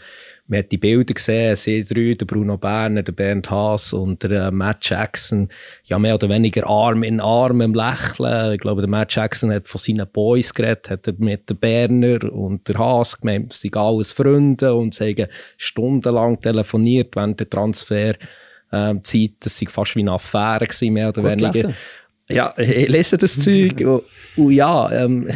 [0.48, 4.48] man hat die Bilder gesehen, sie drei, der Bruno Berner, der Bernd Haas und der
[4.48, 5.50] äh, Matt Jackson,
[5.84, 8.54] ja mehr oder weniger Arm in Arm im Lächeln.
[8.54, 12.68] Ich glaube, der Matt Jackson hat von seinen Boys geredet, hat mit der Berner und
[12.68, 15.28] der Haas gemeint, sie sind alles Freunde und sie haben
[15.58, 18.16] stundenlang telefoniert während der Transfer
[18.72, 19.32] ähm, Zeit.
[19.41, 21.52] Das war fast wie eine Affäre, gewesen, mehr oder Gut weniger.
[21.52, 21.76] Lesen.
[22.30, 23.80] Ja, ich lese das Zeug.
[23.82, 24.04] und,
[24.38, 25.30] und ja, ähm,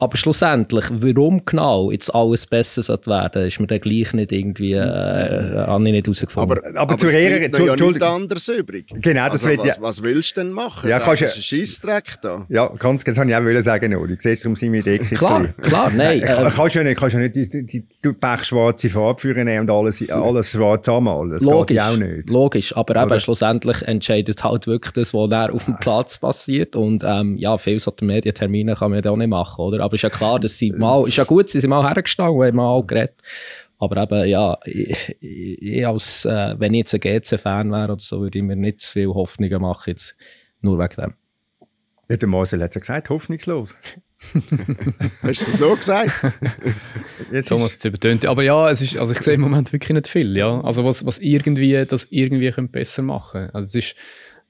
[0.00, 4.74] aber schlussendlich, warum genau jetzt alles besser sollte werden, ist mir dann gleich nicht irgendwie,
[4.74, 6.52] äh, habe ich nicht herausgefunden.
[6.52, 8.86] Aber, aber, aber zu Ehren, zu, ja nichts anderes übrig.
[8.94, 9.74] Genau, das also, was, ja.
[9.80, 10.88] was willst du denn machen?
[10.88, 12.46] Ja, kannst, das ist ein Scheissdreck da.
[12.48, 14.14] Ja, ganz, das wollte ich auch sagen, Uli.
[14.14, 16.22] Du siehst, darum sind wir in Klar, klar, nein.
[16.24, 20.08] Ähm, kannst ja nicht, kannst ja nicht die, die, die, pechschwarze Farbe führen und alles,
[20.10, 21.30] alles schwarz anmalen.
[21.30, 22.30] Das logisch, geht auch nicht.
[22.30, 27.02] Logisch, aber eben schlussendlich entscheidet halt wirklich das, was da auf dem Platz passiert und
[27.04, 29.87] ähm, ja, viele solche Medientermine kann man ja auch nicht machen, oder?
[29.88, 32.46] Aber ist ja klar, dass sie mal, ist ja gut, sie sind mal hergestanden und
[32.46, 33.14] haben mal geredet.
[33.78, 38.20] Aber eben, ja, ich, ich als, äh, wenn ich jetzt ein GC-Fan wäre oder so,
[38.20, 40.14] würde ich mir nicht zu viel Hoffnungen machen, jetzt
[40.60, 41.14] nur wegen dem.
[42.10, 43.74] Ja, der Marcel hat ja gesagt, hoffnungslos.
[45.22, 46.10] Hast du so gesagt?
[47.32, 47.84] Jetzt Thomas ist...
[47.84, 48.26] übertönt.
[48.26, 50.36] Aber ja, es ist, also ich sehe im Moment wirklich nicht viel.
[50.36, 50.60] Ja?
[50.62, 53.94] Also was, was irgendwie, das irgendwie besser machen Also es ist,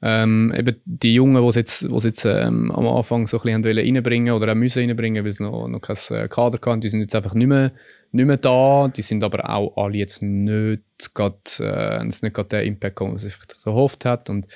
[0.01, 3.79] ähm, eben die Jungen, die sie jetzt, wo's jetzt ähm, am Anfang so ein bisschen
[3.79, 7.01] reinbringen oder auch müssen reinbringen, weil sie noch, noch kein äh, Kader hatten, die sind
[7.01, 7.73] jetzt einfach nicht mehr,
[8.13, 8.89] nicht mehr da.
[8.89, 10.83] Die sind aber auch alle jetzt nicht
[11.15, 14.31] gerade, äh, nicht gerade den Impact, den man sich so gehofft hat.
[14.31, 14.47] Und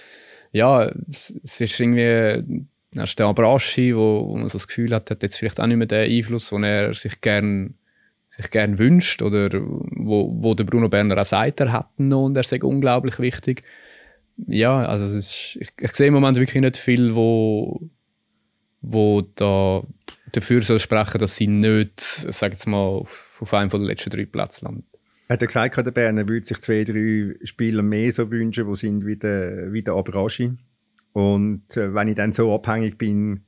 [0.52, 5.10] ja, es, es ist irgendwie, erst der Abraschi, wo, wo man so das Gefühl hat,
[5.10, 7.74] hat jetzt vielleicht auch nicht mehr den Einfluss, den er sich gern
[8.34, 12.34] sich gern wünscht oder wo, wo der Bruno Berner auch sagt, er hat noch und
[12.34, 13.62] er sagt unglaublich wichtig
[14.36, 17.88] ja, also es ist, ich, ich sehe im Moment wirklich nicht viel, wo,
[18.80, 19.82] wo da
[20.32, 24.10] dafür soll sprechen, dass sie nicht, sag jetzt mal, auf, auf einem von den letzten
[24.10, 24.84] drei Plätzen landen.
[25.28, 29.06] Hat er gesagt, der Berner würde sich zwei, drei Spieler mehr so wünschen, die sind
[29.06, 30.52] wie der, wie der Abraschi.
[31.12, 33.44] Und äh, wenn ich dann so abhängig bin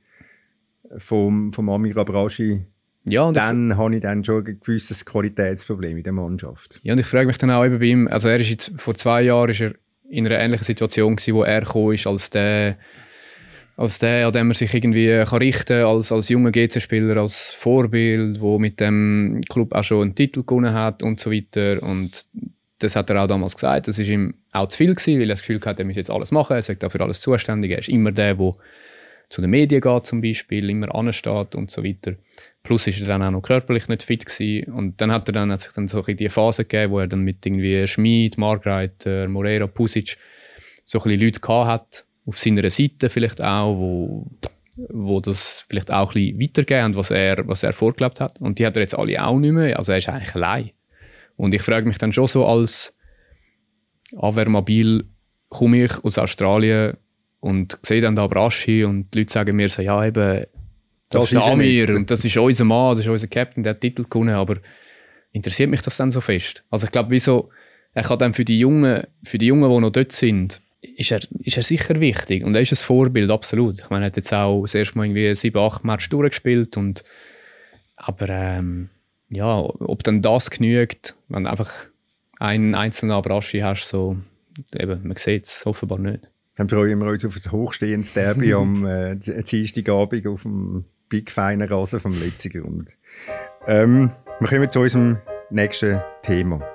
[0.97, 2.65] vom, vom Amir Abraschi,
[3.07, 6.79] ja, dann habe ich dann schon ein gewisses Qualitätsproblem in der Mannschaft.
[6.81, 8.95] Ja, und ich frage mich dann auch eben bei ihm, also er ist jetzt, vor
[8.95, 9.75] zwei Jahren ist er
[10.09, 12.77] in einer ähnlichen Situation gewesen, wo er ist, als der,
[13.77, 17.53] als der, an dem er sich irgendwie kann richten kann, als, als junger GC-Spieler, als
[17.53, 21.81] Vorbild, wo mit dem Club auch schon einen Titel gewonnen hat und so weiter.
[21.83, 22.25] Und
[22.79, 23.87] das hat er auch damals gesagt.
[23.87, 26.11] Das ist ihm auch zu viel gewesen, weil er das Gefühl hatte, er muss jetzt
[26.11, 27.71] alles machen, er sagt dafür alles zuständig.
[27.71, 28.53] Er ist immer der, der
[29.29, 32.15] zu den Medien geht zum Beispiel, immer ansteht und so weiter.
[32.63, 34.71] Plus ist er dann auch noch körperlich nicht fit gewesen.
[34.71, 37.07] Und dann hat er dann, hat sich dann so in die Phase gegeben, wo er
[37.07, 40.17] dann mit irgendwie Schmid, Margreiter, Moreira, Pusic
[40.83, 44.31] so ein Leute gehabt hat, auf seiner Seite vielleicht auch, wo,
[44.75, 48.39] wo das vielleicht auch ein bisschen weitergeben, was er, was er vorgelebt hat.
[48.41, 49.77] Und die hat er jetzt alle auch nicht mehr.
[49.77, 50.71] Also er ist eigentlich allein.
[51.35, 52.95] Und ich frage mich dann schon so als
[54.15, 55.03] Avermabil
[55.49, 56.97] komme ich aus Australien
[57.45, 60.45] und sehe dann da Braschi und die Leute sagen mir so, ja eben,
[61.09, 63.81] das, das ist Amir und das ist unser Mann, das ist unser Captain, der hat
[63.81, 64.57] Titel gewonnen, aber
[65.31, 66.63] interessiert mich das dann so fest?
[66.71, 67.49] Also ich glaube, wieso,
[67.93, 71.19] er kann dann für die Jungen, für die Jungen, die noch dort sind, ist er,
[71.41, 73.79] ist er sicher wichtig und er ist ein Vorbild, absolut.
[73.79, 77.03] Ich meine, er hat jetzt auch das erste Mal irgendwie sieben, acht Matches durchgespielt und
[77.95, 78.89] aber ähm,
[79.29, 81.71] ja, ob dann das genügt, wenn du einfach
[82.39, 84.17] einen einzelnen Abraschi hast, so,
[84.73, 86.27] eben, man sieht es offenbar nicht.
[86.55, 89.17] Dann freuen wir uns auf ein hochstehendes Derby am äh,
[90.27, 92.97] auf dem Big Feiner Rasen vom letzten Grund.
[93.67, 95.17] Ähm, wir kommen zu unserem
[95.49, 96.74] nächsten Thema.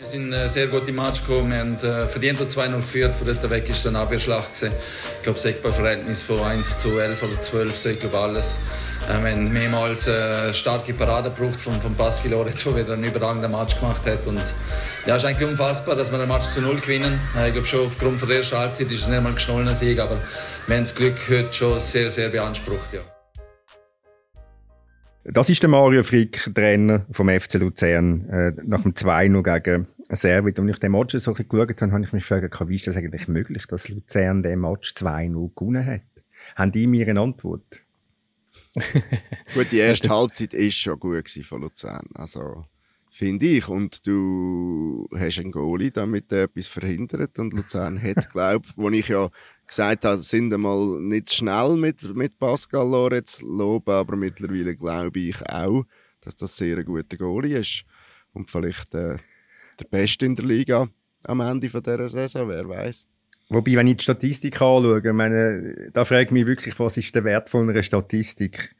[0.00, 1.50] Wir sind äh, sehr gut im Match gekommen.
[1.50, 3.14] Wir haben äh, verdient 2-0 geführt.
[3.14, 4.54] Von dort weg war es eine Abwehrschlacht.
[4.54, 4.72] Gewesen.
[5.18, 8.56] Ich glaube, das Eckballverhältnis von 1 zu 11 oder 12, so, ich glaube alles.
[9.06, 13.04] Äh, wir haben mehrmals äh, starke Parade gebraucht von, von Pascal Lorenz, der wieder einen
[13.04, 14.26] überragenden Match gemacht hat.
[14.26, 14.42] Und
[15.04, 17.20] ja, es ist eigentlich unfassbar, dass wir den Match zu 0 gewinnen.
[17.36, 20.00] Äh, ich glaube schon aufgrund der ersten Halbzeit ist es nicht mal ein geschnollener Sieg,
[20.00, 20.16] aber
[20.66, 22.94] wir haben das Glück heute schon sehr, sehr beansprucht.
[22.94, 23.02] Ja.
[25.32, 30.58] Das ist der Mario Frick, Trainer vom FC Luzern, äh, nach dem 2-0 gegen Servet.
[30.58, 32.86] Und ich den Match so ein bisschen geschaut habe, habe ich mich gefragt, wie ist
[32.88, 36.02] das eigentlich möglich, dass Luzern den Match 2-0 gewonnen hat?
[36.56, 37.82] Haben die mir eine Antwort?
[39.54, 42.08] gut, die erste Halbzeit war schon gut von Luzern.
[42.14, 42.64] Also,
[43.20, 43.68] finde ich.
[43.68, 47.38] Und du hast einen Goalie, damit etwas verhindert.
[47.38, 49.28] Und Luzern hat, glaube ich, wo ich ja
[49.66, 55.36] gesagt habe, sind einmal nicht schnell mit, mit Pascal Lorenz loben, aber mittlerweile glaube ich
[55.48, 55.84] auch,
[56.22, 57.84] dass das sehr ein guter Goalie ist.
[58.32, 59.18] Und vielleicht äh,
[59.78, 60.88] der Beste in der Liga
[61.24, 63.06] am Ende von dieser Saison, wer weiß.
[63.50, 67.24] Wobei, wenn ich die Statistik anschaue, meine, da frage ich mich wirklich, was ist der
[67.24, 68.74] Wert von einer Statistik?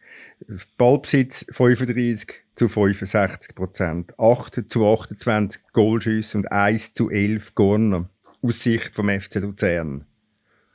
[0.76, 8.08] Ballbesitz 35 zu 65 Prozent, 8 zu 28 Goalschüsse und 1 zu 11 Corner
[8.42, 10.06] aus Sicht vom FC Luzern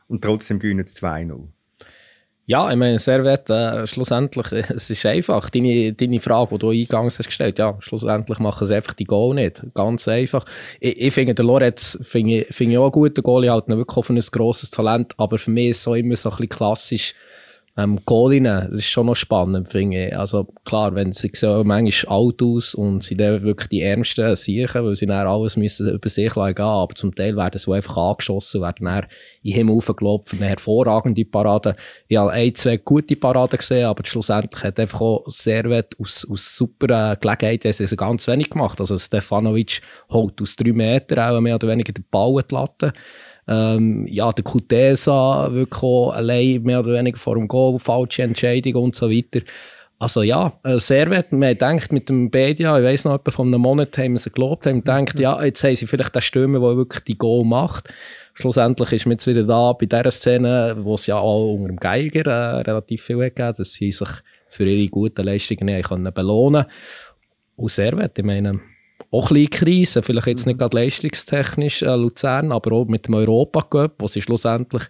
[0.08, 1.48] und trotzdem gewinnen es 2-0.
[2.48, 5.50] Ja, ich meine, Servet, äh, schlussendlich, es ist einfach.
[5.50, 9.34] Deine, deine Frage, die du eingangs hast gestellt, ja, schlussendlich machen sie einfach die Goal
[9.34, 9.64] nicht.
[9.74, 10.46] Ganz einfach.
[10.80, 13.98] Ich, ich finde, der Lorenz finde ich, find ich auch gut, der Goalie hat wirklich
[13.98, 17.16] auf ein grosses Talent, aber für mich ist es so immer so ein bisschen klassisch,
[17.78, 20.18] ähm, Goalinnen, das ist schon noch spannend, finde ich.
[20.18, 24.86] Also klar, wenn sie sehen manchmal alt aus und sie dann wirklich die Ärmsten sichern,
[24.86, 28.62] weil sie dann alles müssen über sich gehen aber zum Teil werden sie einfach angeschossen,
[28.62, 29.04] werden dann
[29.44, 31.76] in den Himmel hochgelobt für eine hervorragende Parade.
[32.08, 36.56] Ich habe ein, zwei gute Paraden gesehen, aber schlussendlich hat einfach auch Servet aus, aus
[36.56, 38.80] super äh, Gelegenheiten sie ganz wenig gemacht.
[38.80, 42.94] Also Stefanovic holt aus drei Metern auch mehr oder weniger den Ball Latte.
[43.48, 48.96] Ähm, ja, der Kutesa wirklich allein mehr oder weniger vor dem Goal, falsche Entscheidung und
[48.96, 49.42] so weiter.
[49.98, 51.32] Also ja, äh, sehr wert.
[51.32, 54.32] Man denkt mit dem Bedia, ich weiß noch, etwa von einem Monat haben wir sie
[54.32, 57.88] gelobt, haben gedacht, ja, jetzt haben sie vielleicht den Stürmer, der wirklich die Goal macht.
[58.34, 61.78] Schlussendlich ist man jetzt wieder da bei dieser Szene, wo es ja auch unter dem
[61.78, 64.10] Geiger äh, relativ viel gegeben dass sie sich
[64.48, 66.66] für ihre guten Leistungen können belohnen
[67.58, 68.60] sehr wert, ich meine,
[69.12, 73.96] auch ein Krise, vielleicht jetzt nicht gerade leistungstechnisch äh, Luzern, aber auch mit dem Europa-Cup,
[74.00, 74.84] wo sie schlussendlich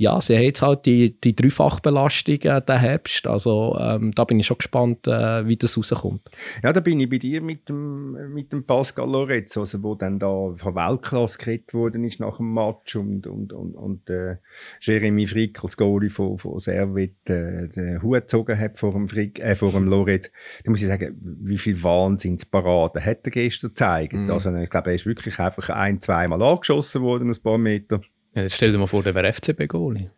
[0.00, 3.26] ja, sie haben jetzt halt die, die Dreifachbelastung äh, den Herbst.
[3.26, 6.30] Also ähm, da bin ich schon gespannt, äh, wie das rauskommt.
[6.62, 10.18] Ja, da bin ich bei dir mit dem, mit dem Pascal Lorenzo, also wo dann
[10.18, 14.36] da von Weltklasse geredet worden ist nach dem Match und, und, und, und äh,
[14.80, 19.38] Jeremy Frick als Goalie von, von Servet äh, den Hut gezogen hat vor dem, Frick,
[19.40, 20.30] äh, vor dem Lorenz.
[20.64, 24.12] Da muss ich sagen, wie viel Wahnsinnsparaden hat er gestern gezeigt.
[24.12, 24.30] Mhm.
[24.30, 28.02] Also ich glaube, er ist wirklich einfach ein-, zweimal angeschossen worden ein paar Metern.
[28.34, 30.10] Ja, jetzt stell dir mal vor, der wäre FCB-Goalie.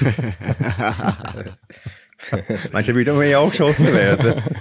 [2.72, 4.42] Meinst du, er würde mehr angeschossen werden?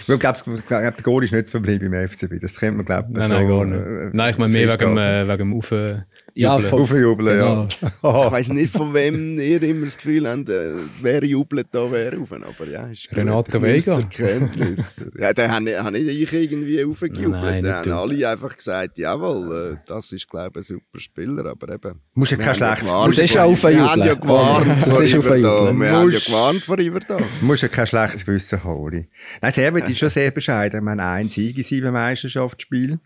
[0.00, 2.40] Ich glaube, glaub, der Goal ist nicht verblieben im FCB.
[2.40, 3.80] Das kennt man, glaube ich, nein, so, nein, gar nicht.
[3.80, 6.06] Äh, nein, ich meine mehr wegen, äh, wegen dem Ufe.
[6.34, 7.68] Ja, Aufjubeln, genau.
[8.02, 8.26] ja.
[8.26, 12.16] ich weiß nicht, von wem ihr immer das Gefühl habt, äh, wer jubelt da, wer
[12.16, 12.32] rauf.
[12.32, 13.98] Aber ja, ist Renato Vega.
[15.18, 17.64] ja, den habe hab ich irgendwie aufgejubelt.
[17.64, 21.46] Da haben alle einfach gesagt, jawohl, äh, das ist, glaube ich, ein super Spieler.
[21.46, 22.00] Aber eben.
[22.14, 23.78] Muss ja kein schlechtes Du bist ja aufjubeln.
[23.78, 25.80] Wir haben ja gewarnt vor Iverdon.
[25.80, 27.22] Wir haben ja gewarnt vor Iverdon.
[27.40, 29.06] Du musst ja kein schlechtes Gewissen holen.
[29.40, 30.82] Nein, Serbien ist schon sehr bescheiden.
[30.82, 33.00] Wir haben ein Sieg in sieben Meisterschaftsspielen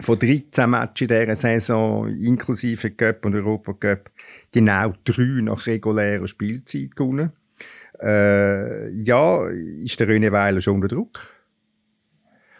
[0.00, 4.10] von 13 Matches in dieser Saison, inklusive Cup und Europa Cup,
[4.52, 7.32] genau drei nach regulärer Spielzeit gewonnen.
[8.02, 11.33] Äh, ja, ist der René Weiler schon unter Druck?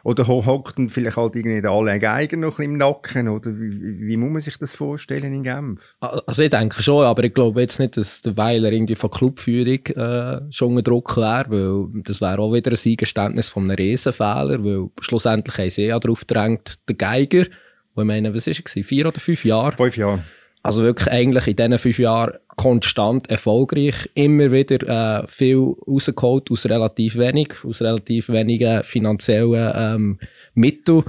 [0.04, 3.26] Oder hockt dann vielleicht halt irgendwie der Alain Geiger noch im Nacken?
[3.26, 5.96] Oder wie, wie, muss man sich das vorstellen in Genf?
[6.00, 9.86] Also ich denke schon, aber ich glaube jetzt nicht, dass der Weiler irgendwie von Clubführung
[9.86, 14.62] äh, schon unter Druck wäre, weil das wäre auch wieder ein Eingeständnis von einem Riesenfehler,
[14.62, 17.46] weil schlussendlich haben sie ja darauf gedrängt, der Geiger,
[17.94, 19.74] wo ich meine, was war er, vier oder fünf Jahre?
[19.74, 20.22] Fünf Jahre.
[20.64, 26.64] Also wirklich eigentlich in diesen fünf Jahren konstant erfolgreich, immer wieder äh, viel rausgeholt aus
[26.64, 30.18] relativ wenig, aus relativ wenigen finanziellen ähm,
[30.54, 31.04] Mitteln.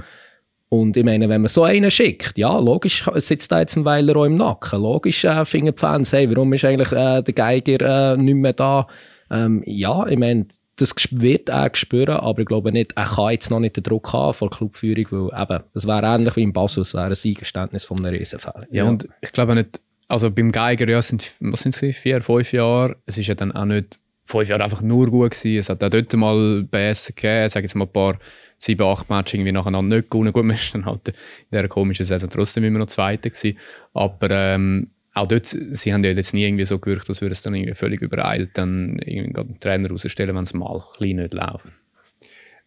[0.68, 4.16] Und ich meine, wenn man so einen schickt, ja, logisch sitzt da jetzt ein Weiler
[4.16, 4.82] auch im Nacken.
[4.82, 8.52] Logisch äh, finden die Fans, hey, warum ist eigentlich äh, der Geiger äh, nicht mehr
[8.52, 8.86] da?
[9.30, 13.50] Ähm, ja, ich meine, das wird er spüren, aber ich glaube nicht, er kann jetzt
[13.50, 16.52] noch nicht den Druck haben von der Clubführung, weil eben, das wäre ähnlich wie im
[16.52, 18.66] Basel, es wäre ein Eingeständnis von einem Riesenfall.
[18.70, 22.22] Ja, ja, und ich glaube nicht, also beim Geiger, ja, sind, was sind sie, vier,
[22.22, 25.58] fünf Jahre, es ist ja dann auch nicht fünf Jahren einfach nur gut gewesen.
[25.58, 28.18] Es hat auch dort mal BS gegeben, sage jetzt mal ein paar
[28.58, 30.32] sieben, acht Matches irgendwie nacheinander nicht gewonnen.
[30.32, 31.14] Gut, man ist dann halt in
[31.52, 33.58] dieser komischen Saison trotzdem immer noch Zweiter gewesen.
[33.94, 37.42] Aber ähm, auch dort, sie haben ja jetzt nie irgendwie so gewirkt, als würde es
[37.42, 41.66] dann irgendwie völlig übereilt dann irgendwie einen Trainer rausstellen, wenn es mal klein nicht läuft.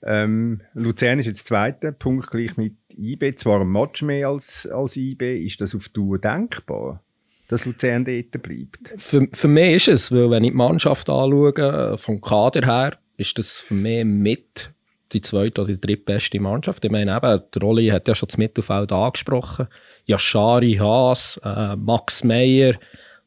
[0.01, 5.45] Ähm, Luzern ist jetzt Zweiter, punktgleich mit IB, zwar ein Match mehr als, als IB.
[5.45, 7.03] Ist das auf Tour denkbar?
[7.49, 8.93] dass Luzern dort bleibt?
[8.97, 13.37] Für, für mich ist es, weil wenn ich die Mannschaft anschaue, vom Kader her, ist
[13.37, 14.71] das für mich mit
[15.11, 16.85] die zweite oder die drittbeste Mannschaft.
[16.85, 19.67] Ich meine, eben, der Rolli hat ja schon das Mittelfeld angesprochen.
[20.09, 22.75] Yashari, Haas, äh, Max Meyer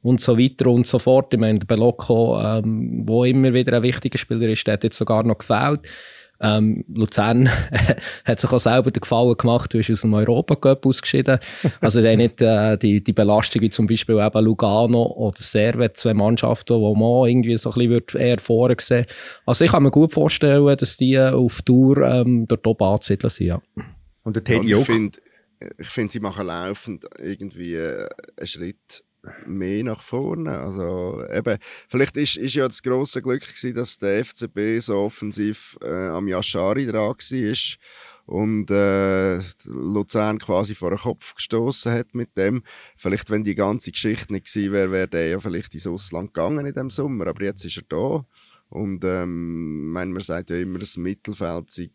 [0.03, 1.33] und so weiter und so fort.
[1.33, 4.99] Ich meine, der Belocco, ähm, wo immer wieder ein wichtiger Spieler ist, der hat jetzt
[4.99, 5.81] sogar noch gefällt.
[6.41, 7.49] Ähm, Luzern
[8.25, 11.39] hat sich auch selber den Gefallen gemacht, du bist aus dem Europacup ausgeschieden.
[11.81, 16.15] Also dann nicht äh, die, die Belastung wie zum Beispiel eben Lugano oder Servet, zwei
[16.15, 19.07] Mannschaften, wo man irgendwie so ein bisschen eher vorher sehen
[19.47, 23.47] Also ich kann mir gut vorstellen, dass die auf Tour ähm, dort oben anzusiedeln sind.
[23.47, 23.63] Ja.
[24.25, 25.19] Und der Teddy ich finde,
[25.79, 29.05] ich finde, sie machen laufend irgendwie äh, einen Schritt
[29.47, 30.59] mehr nach vorne.
[30.59, 31.59] Also eben,
[31.89, 36.29] vielleicht ist, ist ja das große Glück gewesen, dass der FCB so offensiv äh, am
[36.29, 37.57] Yashari dran war
[38.27, 42.63] und äh, Luzern quasi vor den Kopf gestoßen hat mit dem.
[42.97, 46.67] Vielleicht, wenn die ganze Geschichte nicht gewesen wäre, wäre der ja vielleicht ins Ausland gegangen
[46.67, 47.27] in dem Sommer.
[47.27, 48.25] Aber jetzt ist er da
[48.69, 51.91] und ähm, man sagt ja immer, das Mittelfeld sei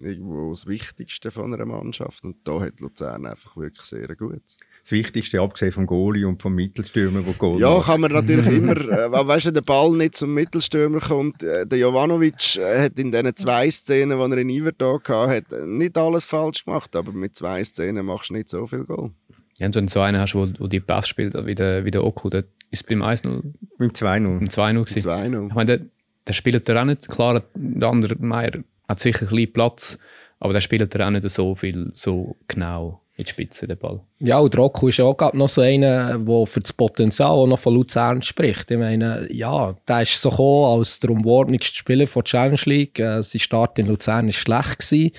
[0.00, 4.42] irgendwo das Wichtigste von einer Mannschaft und da hat Luzern einfach wirklich sehr gut
[4.84, 7.86] das Wichtigste, abgesehen vom Goalie und vom Mittelstürmer, der Goal Ja, macht.
[7.86, 11.42] kann man natürlich immer, äh, weißt du, der Ball nicht zum Mittelstürmer kommt.
[11.42, 15.96] Äh, der Jovanovic äh, hat in diesen zwei Szenen, die er in Ivertag hatte, nicht
[15.96, 19.12] alles falsch gemacht, aber mit zwei Szenen machst du nicht so viel Goal.
[19.58, 21.90] Ja, und wenn du so einen hast, wo, wo die Pass spielt, wie der, wie
[21.90, 23.42] der Oku, der ist beim 1-0.
[23.78, 24.38] Beim 2-0.
[24.38, 25.48] Beim 2-0 2-0.
[25.48, 25.86] Ich meine, der,
[26.26, 27.08] der spielt er auch nicht.
[27.08, 29.98] Klar, der andere Meier hat sicher ein bisschen Platz,
[30.40, 34.00] aber der spielt er auch nicht so viel, so genau in die Spitze, den Ball.
[34.18, 37.74] Ja, und Rocco ist auch noch so einer, der für das Potenzial auch noch von
[37.74, 38.70] Luzern spricht.
[38.72, 42.98] Ich meine, ja, der ist so gekommen als der umworbenigste Spieler der Challenge League.
[42.98, 44.78] Äh, sein Start in Luzern war schlecht.
[44.80, 45.12] Gewesen,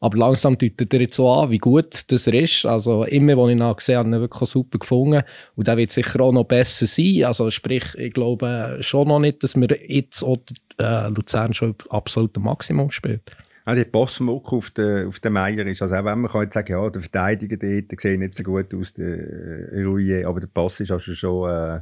[0.00, 2.66] aber langsam deutet er jetzt so an, wie gut das er ist.
[2.66, 5.22] Also immer, als ich ihn gesehen habe, habe ich ihn wirklich super gefunden.
[5.56, 7.24] Und der wird sicher auch noch besser sein.
[7.24, 10.42] Also sprich, ich glaube schon noch nicht, dass wir jetzt oder,
[10.78, 13.22] äh, Luzern schon absolut Maximum spielt.
[13.68, 15.82] Auch der Bossmuck auf den, auf den Meier ist.
[15.82, 18.72] Also auch wenn man kann jetzt sagen, ja, der Verteidiger dort sieht nicht so gut
[18.72, 21.80] aus, der äh, Rouillet, aber der Pass ist also schon, äh,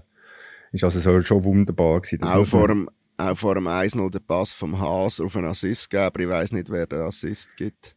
[0.72, 2.24] ist also so, schon wunderbar gewesen.
[2.24, 6.18] Auch vor, dem, auch vor dem 1-0 der Pass vom Haas auf einen Assistgeber.
[6.18, 7.95] Ich weiß nicht, wer den Assist gibt.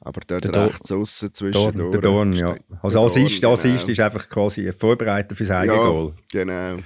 [0.00, 2.56] Aber dort der rechts außen zwischen Dorn, Der Dorn, ja.
[2.82, 3.70] Also Assist, Dorn, genau.
[3.70, 6.12] Assist ist einfach quasi ein Vorbereiter fürs eigene ja, Goal.
[6.30, 6.76] genau.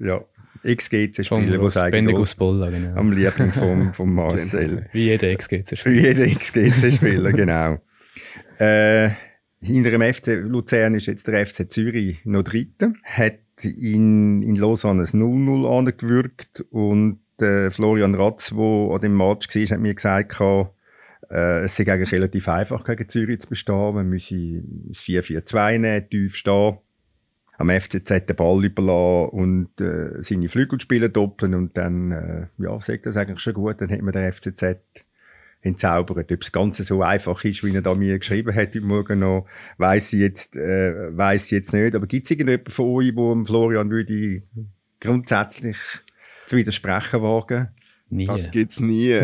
[0.00, 0.20] ja.
[0.62, 2.96] XGC-Spieler, der sagt, Bolla, genau.
[2.98, 4.86] am Liebling von vom Marcel.
[4.92, 5.96] Wie jeder XGC-Spieler.
[5.96, 7.78] Wie jeder XGC-Spieler, genau.
[8.58, 9.10] Äh,
[9.60, 12.92] hinter dem FC Luzern ist jetzt der FC Zürich noch Dritter.
[13.04, 19.54] Hat in, in Lausanne ein 0-0 angewürgt und äh, Florian Ratz, der an dem Match
[19.54, 20.40] war, hat mir gesagt,
[21.30, 23.94] äh, es sei eigentlich relativ einfach gegen Zürich zu bestehen.
[23.94, 24.34] Man müsse
[24.92, 26.78] 4-4-2 nehmen, tief stehen
[27.60, 33.04] am FCZ den Ball überlassen und äh, seine Flügelspieler doppeln und dann, äh, ja, sagt
[33.04, 34.78] das eigentlich schon gut, dann hat man den FCZ
[35.60, 36.32] entzaubert.
[36.32, 39.46] Ob das Ganze so einfach ist, wie er da mir geschrieben hat heute Morgen noch,
[39.76, 41.94] weiss ich jetzt, äh, weiss ich jetzt nicht.
[41.94, 44.42] Aber gibt es irgendjemanden von euch, wo Florian würde
[44.98, 45.76] grundsätzlich
[46.46, 47.68] zu widersprechen wagen?
[48.12, 48.26] Nie.
[48.26, 49.14] Das gibt's nie.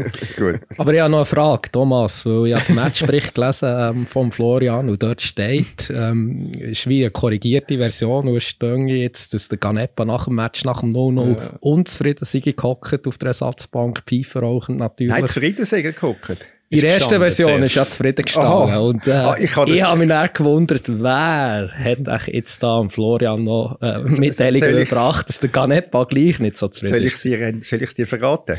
[0.36, 0.60] Gut.
[0.78, 4.32] Aber ich habe noch eine Frage, Thomas, weil ich habe den Matchbericht gelesen ähm, von
[4.32, 9.58] Florian und dort steht, ähm, ist wie eine korrigierte Version, wo steht jetzt, dass der
[9.58, 11.50] Ganepa nach dem Match, nach dem 0-0 ja.
[11.60, 15.12] unzufrieden sei gehockt auf der Ersatzbank, Pfeife rauchend natürlich.
[15.12, 16.48] Nein, zufrieden sei gehockt?
[16.72, 18.76] In der ersten Version ist ja zufrieden gestanden.
[18.76, 23.82] Und, äh, ah, ich ich habe mich dann gewundert, wer hat jetzt da Florian noch
[23.82, 27.22] äh, Mitteilungen gebracht, dass der Ganepa gleich nicht so zufrieden ist.
[27.22, 28.56] Soll ich es dir, verraten?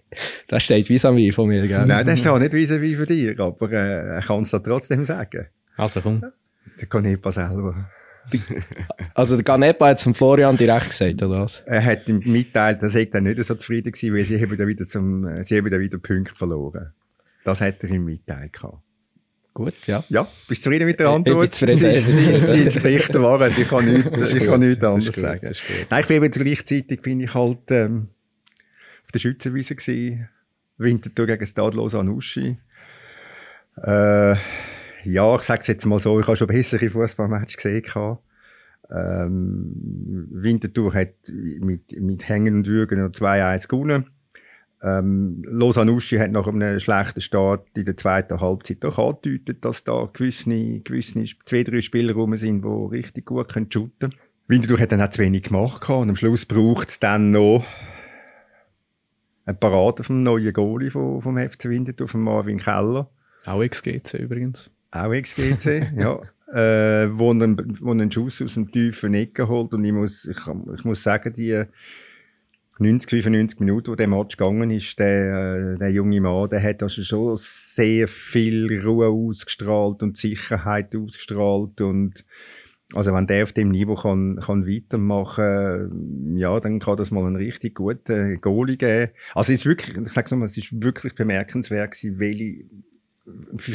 [0.48, 1.86] das steht vis-à-vis von mir, gell?
[1.86, 5.46] Nein, das steht nicht vis-à-vis von dir, aber äh, er kann es da trotzdem sagen.
[5.78, 6.22] Also komm.
[6.78, 7.88] Der Ganepa selber.
[9.14, 11.62] Also der Ganepa hat es von Florian direkt gesagt, oder was?
[11.64, 14.68] Er hat ihm mitteilt, dass er dann nicht so zufrieden war, weil sie haben dann
[14.68, 16.92] wieder, zum, sie haben dann wieder Punkte verloren.
[17.44, 18.58] Das hat er ihm mitteilt.
[19.52, 20.02] Gut, ja.
[20.08, 21.54] Ja, bist du zufrieden mit der Antwort?
[21.54, 22.02] Ich bin zufrieden.
[22.02, 23.56] Sie, sie, entspricht der Wahrheit.
[23.56, 25.52] Ich kann nichts, ich kann nichts anderes sagen.
[25.90, 28.08] Nein, ich bin eben gleichzeitig bin ich halt ähm,
[29.04, 30.28] auf der Schützenwiese gewesen.
[30.76, 32.58] Winterthur gegen Stadlos Anuschi.
[33.76, 34.34] Äh,
[35.04, 37.84] ja, ich sage es jetzt mal so, ich habe schon bessere Fußballmatch gesehen.
[38.90, 44.10] Ähm, Winterthur hat mit, mit Hängen und Würgen noch 2-1 gewonnen.
[44.84, 50.10] Ähm, Losanuschi hat nach einem schlechten Start in der zweiten Halbzeit doch angedeutet, dass da
[50.12, 54.22] gewisse, gewisse zwei, drei Spieler rum sind, die richtig gut können shooten können.
[54.46, 57.64] Winterthur hat dann auch zu wenig gemacht und am Schluss braucht es dann noch
[59.46, 63.08] eine Parade vom neuen Goalie vom, vom FC Winterthur, von Marvin Keller.
[63.46, 64.70] Auch XGC übrigens.
[64.90, 66.20] Auch XGC, ja.
[66.52, 70.36] Äh, wo, einen, wo einen Schuss aus dem tiefen Ecken holt und ich muss, ich,
[70.76, 71.64] ich muss sagen, die
[72.78, 76.82] 90, 95 Minuten, wo der Match gegangen ist, der, äh, der junge Mann, der hat
[76.82, 82.24] also schon sehr viel Ruhe ausgestrahlt und Sicherheit ausgestrahlt und
[82.94, 87.36] also wenn der auf dem Niveau kann, kann weitermachen, ja, dann kann das mal einen
[87.36, 89.12] richtig guten Goalie geben.
[89.34, 92.64] Also es ist wirklich, ich sag's nochmal, es ist wirklich bemerkenswert gewesen, welche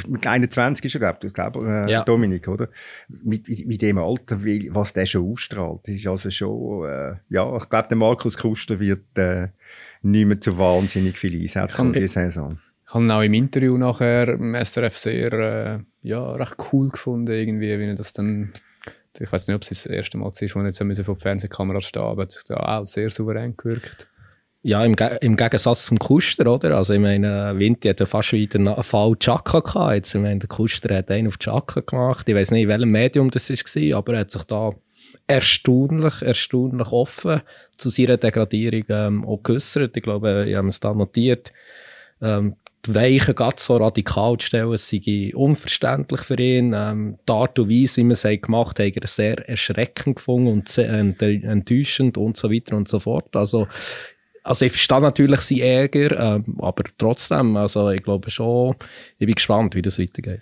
[0.07, 2.03] mit 21 ist er, glaube ich, glaub, äh, ja.
[2.03, 2.69] Dominik, oder?
[3.07, 5.81] Mit, mit dem Alter, wie, was der schon ausstrahlt.
[5.83, 9.47] Das ist also schon, äh, ja, ich glaube, der Markus Kuster wird äh,
[10.01, 12.59] nicht mehr zu wahnsinnig viel einsetzen in dieser Saison.
[12.87, 17.31] Ich habe ihn auch im Interview nachher im SRF sehr, äh, ja, recht cool gefunden,
[17.31, 18.53] irgendwie, wie er das dann
[19.17, 21.81] ich weiß nicht, ob es das erste Mal ist, wo er jetzt vor der Fernsehkamera
[21.81, 24.09] stehen aber es hat auch sehr souverän gewirkt.
[24.61, 26.75] Ja, im, im Gegensatz zum Kuster, oder?
[26.75, 29.93] Also, ich meine, Vinti hat ja fast wieder einen Fall Chaka gehabt.
[29.95, 32.27] Jetzt, ich meine, der Kuster hat einen auf Chaka gemacht.
[32.27, 34.71] Ich weiß nicht, in welchem Medium das war, aber er hat sich da
[35.27, 37.41] erstaunlich, erstaunlich offen
[37.77, 39.95] zu seiner Degradierung ähm, auch geäussert.
[39.95, 41.53] Ich glaube, ich habe es da notiert.
[42.21, 42.55] Ähm,
[42.85, 46.73] die Weichen ganz so radikal zu stellen, es sei unverständlich für ihn.
[46.75, 50.47] Ähm, die Art und Weise, wie man es gemacht hat, hat er sehr erschreckend gefunden
[50.47, 53.35] und enttäuschend und so weiter und so fort.
[53.35, 53.67] Also,
[54.49, 58.75] also ich verstehe natürlich seinen Ärger, ähm, aber trotzdem, also ich glaube schon,
[59.19, 60.41] ich bin gespannt, wie das weitergeht.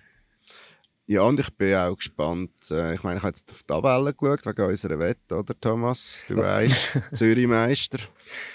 [1.10, 2.52] Ja, und ich bin auch gespannt.
[2.70, 6.26] Äh, ich meine, ich habe jetzt auf die Tabelle geschaut, wegen unserer Wette, oder Thomas?
[6.28, 8.00] Du weißt, Zürich-Meister.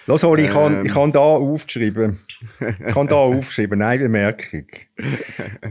[0.06, 0.94] Los, Oli, ich habe ähm.
[0.94, 2.18] hab da aufgeschrieben.
[2.60, 4.66] Ich habe da aufgeschrieben, eine Bemerkung.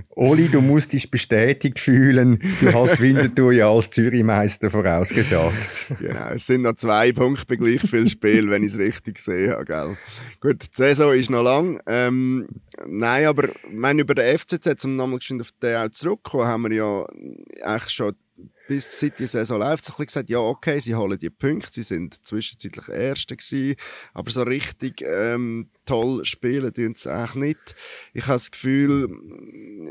[0.09, 5.99] Oli, du musst dich bestätigt fühlen, du hast Winterthur ja als Zürich-Meister vorausgesagt.
[5.99, 9.65] Genau, es sind noch zwei Punkte bei gleich viel Spiel, wenn ich es richtig habe.
[9.65, 9.97] Gell?
[10.39, 11.79] Gut, die Saison ist noch lang.
[11.86, 12.47] Ähm,
[12.88, 17.05] nein, aber mein, über den FCZ, um nochmal auf den auch zurückzukommen, haben wir ja
[17.63, 18.15] eigentlich schon
[18.67, 21.84] bis seit die Saison läuft, so ein gesagt, ja, okay, sie holen die Punkte, sie
[21.84, 23.75] sind zwischenzeitlich Erste gewesen,
[24.13, 27.76] aber so richtig ähm, toll spielen tun sie eigentlich nicht.
[28.14, 29.10] Ich habe das Gefühl,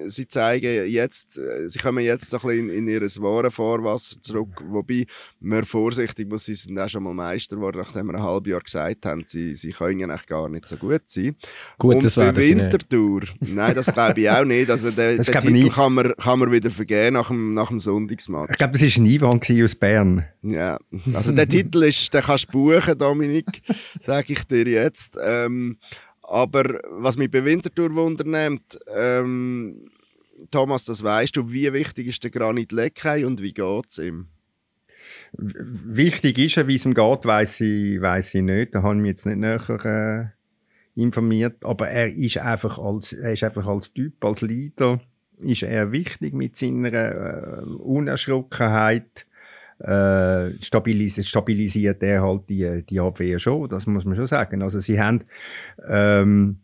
[0.06, 4.62] sie zeigen jetzt, sie kommen jetzt so ein bisschen in, in ihr wahres Vorwasser zurück,
[4.66, 5.04] wobei
[5.40, 8.60] man vorsichtig muss, sie sind auch schon mal Meister geworden, nachdem wir ein halbes Jahr
[8.60, 11.36] gesagt haben, sie, sie können eigentlich gar nicht so gut sein.
[11.78, 15.70] Gut, Und das bei Wintertour, nein, das glaube ich auch nicht, also den, den Titel
[15.70, 18.52] kann man, kann man wieder vergeben nach dem, nach dem Sonntagsmatch.
[18.52, 20.24] Ich glaube, das war ein Ivan aus Bern.
[20.42, 20.78] Ja,
[21.12, 23.62] also der Titel ist, den kannst du buchen, Dominik,
[24.00, 25.18] sage ich dir jetzt.
[25.22, 25.76] Ähm,
[26.30, 29.90] aber was mich bei Winterthur wundernimmt, ähm,
[30.50, 34.28] Thomas, das weißt du, wie wichtig ist der Granit Leckei und wie geht es ihm?
[35.32, 38.74] Wichtig ist er, wie es ihm geht, weiß ich, weiss ich nicht.
[38.74, 40.34] Da habe ich mich jetzt nicht näher
[40.96, 41.64] äh, informiert.
[41.64, 45.00] Aber er ist einfach als, er ist einfach als Typ, als Leader,
[45.38, 49.26] ist er wichtig mit seiner äh, Unerschrockenheit
[49.80, 54.62] äh, stabilisiert, er halt die, die Abwehr schon, das muss man schon sagen.
[54.62, 55.24] Also sie haben
[55.88, 56.60] ähm,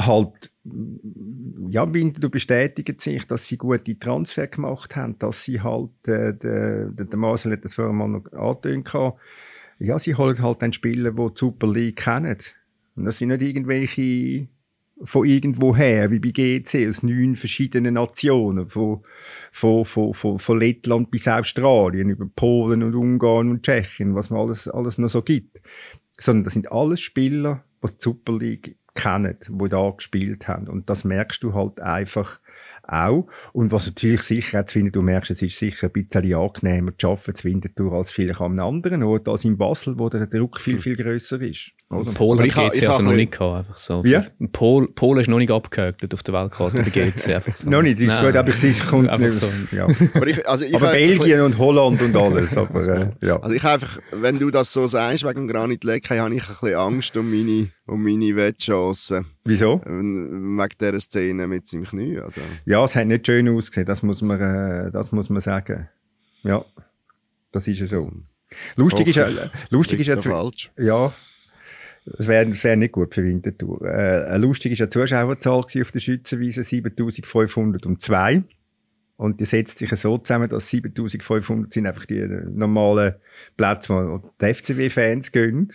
[0.00, 6.34] halt ja, du bestätigt sich, dass sie gute Transfer gemacht haben, dass sie halt, äh,
[6.34, 8.92] der, der Marcel hat das vorher mal noch angetönt,
[9.78, 12.36] ja, sie holen halt einen Spieler, die die Super League kennen.
[12.94, 14.46] Und das sind nicht irgendwelche
[15.04, 19.02] von irgendwoher, wie bei GC, aus neun verschiedenen Nationen, von,
[19.50, 24.40] von, von, von, von Lettland bis Australien, über Polen und Ungarn und Tschechien, was man
[24.40, 25.60] alles, alles noch so gibt.
[26.18, 30.68] Sondern das sind alles Spieler, die die Super League kennen, die da gespielt haben.
[30.68, 32.40] Und das merkst du halt einfach
[32.86, 33.26] auch.
[33.52, 36.92] Und was natürlich sicher auch zu finden, du merkst, es ist sicher ein bisschen angenehmer
[36.96, 40.26] zu arbeiten zu Winterthur als vielleicht an einem anderen Ort, als in Basel, wo der
[40.26, 41.72] Druck viel, viel grösser ist.
[41.90, 42.10] Oder?
[42.12, 44.02] Polen hat GC also noch nicht gehabt, einfach so.
[44.02, 44.18] Wie?
[44.48, 47.68] Pol, Polen ist noch nicht abgehökelt auf der Weltkarte, der GC einfach so.
[47.70, 48.24] noch nicht, ist Nein.
[48.24, 49.76] gut, aber es kommt einfach nicht, so.
[49.76, 49.86] Ja.
[50.14, 53.38] aber, ich, also ich aber Belgien und Holland und alles, aber äh, ja.
[53.40, 56.74] Also ich einfach, wenn du das so sagst, wegen Granit Leckey, habe ich ein bisschen
[56.74, 59.26] Angst um meine, um meine Wettchancen.
[59.44, 59.80] Wieso?
[59.84, 62.18] Wegen dieser Szene mit seinem Knie.
[62.18, 62.40] Also.
[62.64, 65.88] Ja, es hat nicht schön ausgesehen, das muss man, äh, das muss man sagen.
[66.42, 66.64] Ja,
[67.50, 68.10] das ist so.
[68.76, 70.70] Lustig ist, äh, lustig ist jetzt, falsch.
[70.76, 71.12] ja,
[72.18, 73.80] es wäre wär nicht gut für Winterthur.
[73.82, 78.42] Äh, lustig war eine Zuschauerzahl auf der Schützenwiese, 7502.
[79.16, 83.14] Und die setzt sich so zusammen, dass 7500 sind einfach die normalen
[83.56, 85.68] Plätze, wo die FCW-Fans gehen.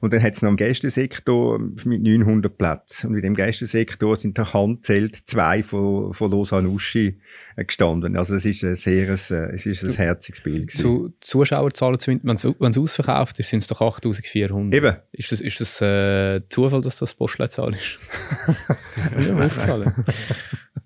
[0.00, 3.10] Und dann hat es noch einen Gästesektor mit 900 Plätzen.
[3.10, 7.18] Und in dem Gästesektor sind der Handzelt zwei von, von Lausanne Uschi
[7.56, 8.16] gestanden.
[8.16, 10.70] Also es ist ein sehr, es ist ein herziges Bild.
[10.70, 14.74] Zu Zuschauerzahlen, wenn es ausverkauft ist, sind es doch 8400.
[14.74, 14.96] Eben.
[15.12, 17.98] Ist das, ist das äh, Zufall, dass das Postleitzahl ist?
[19.26, 19.92] ja, mir aufgefallen.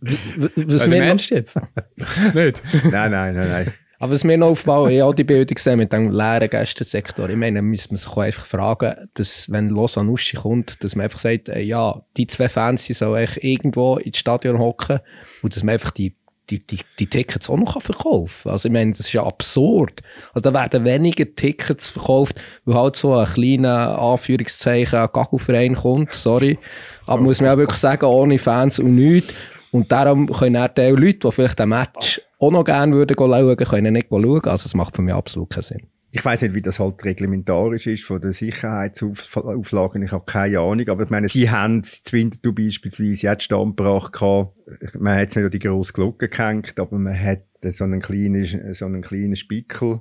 [0.00, 1.56] Was also, meinst du jetzt?
[2.34, 2.62] Nicht?
[2.90, 3.72] Nein, nein, nein, nein.
[4.02, 4.56] Aber was mir noch
[4.88, 7.28] ich auch die Bilder gesehen mit dem leeren Gästensektor.
[7.28, 11.18] Ich meine, müssen wir sich einfach fragen, dass, wenn Los Anuschi kommt, dass man einfach
[11.18, 15.00] sagt, äh, ja, die zwei Fans, sollen eigentlich irgendwo ins Stadion hocken
[15.42, 16.16] und dass man einfach die
[16.48, 18.52] die, die, die Tickets auch noch verkaufen kann.
[18.52, 20.02] Also ich meine, das ist ja absurd.
[20.34, 26.58] Also da werden weniger Tickets verkauft, weil halt so ein kleiner Anführungszeichen Gagelverein kommt, sorry.
[27.06, 29.32] Aber muss man auch wirklich sagen, ohne Fans und nichts.
[29.70, 33.56] Und darum können auch die Leute, die vielleicht ein Match auch noch gerne würden schauen,
[33.56, 34.44] können nicht schauen.
[34.44, 35.86] Also es macht für mich absolut keinen Sinn.
[36.12, 40.02] Ich weiß nicht, wie das halt reglementarisch ist von den Sicherheitsauflagen.
[40.02, 40.88] Ich habe keine Ahnung.
[40.88, 44.56] Aber ich meine, sie haben zu Winterthur beispielsweise jetzt Standbracht gehabt.
[44.98, 49.02] Man hat nicht die grosse Glocke gehängt, aber man hat so einen kleinen, so einen
[49.02, 50.00] kleinen Spickel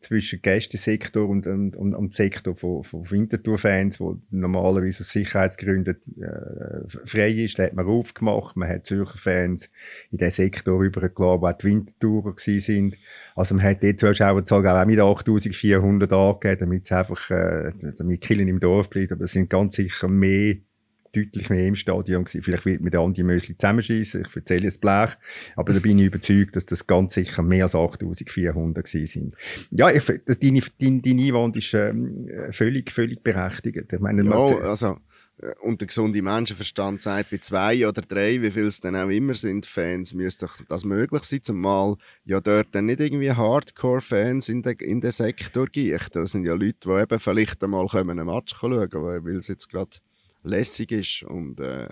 [0.00, 6.88] zwischen Gästesektor und, und, und, und Sektor von, von Winterthur-Fans, wo normalerweise aus Sicherheitsgründen äh,
[7.04, 7.58] frei ist.
[7.58, 8.56] Da hat man aufgemacht.
[8.56, 9.68] Man hat Zürcher Fans
[10.10, 12.96] in den Sektor übergelassen, wo die Winterthurer sind.
[13.36, 18.48] Also man hat die Zuschauerzahl auch mit 8400 angegeben, damit es einfach, äh, damit Killen
[18.48, 19.12] im Dorf bleibt.
[19.12, 20.56] Aber es sind ganz sicher mehr
[21.12, 22.42] deutlich mehr im Stadion gewesen.
[22.42, 24.22] Vielleicht wird mit Andi Mösli zusammenschießen.
[24.26, 25.10] Ich erzähle jetzt Blech.
[25.56, 29.34] Aber da bin ich überzeugt, dass das ganz sicher mehr als 8400 gewesen sind.
[29.70, 33.92] Ja, ich, deine, deine, deine Einwand ist ähm, völlig, völlig berechtigt.
[33.92, 34.96] Ich meine, ja, also,
[35.40, 39.08] äh, und der gesunde Menschenverstand sagt, bei zwei oder drei, wie viel es dann auch
[39.08, 44.48] immer sind, Fans, müsste doch das möglich sein, zumal ja dort dann nicht irgendwie Hardcore-Fans
[44.48, 46.00] in den, in den Sektor gehen.
[46.12, 49.68] Das sind ja Leute, die eben vielleicht einmal einen Match schauen können, weil es jetzt
[49.68, 49.96] gerade
[50.42, 51.22] lässig ist.
[51.22, 51.88] Und, äh,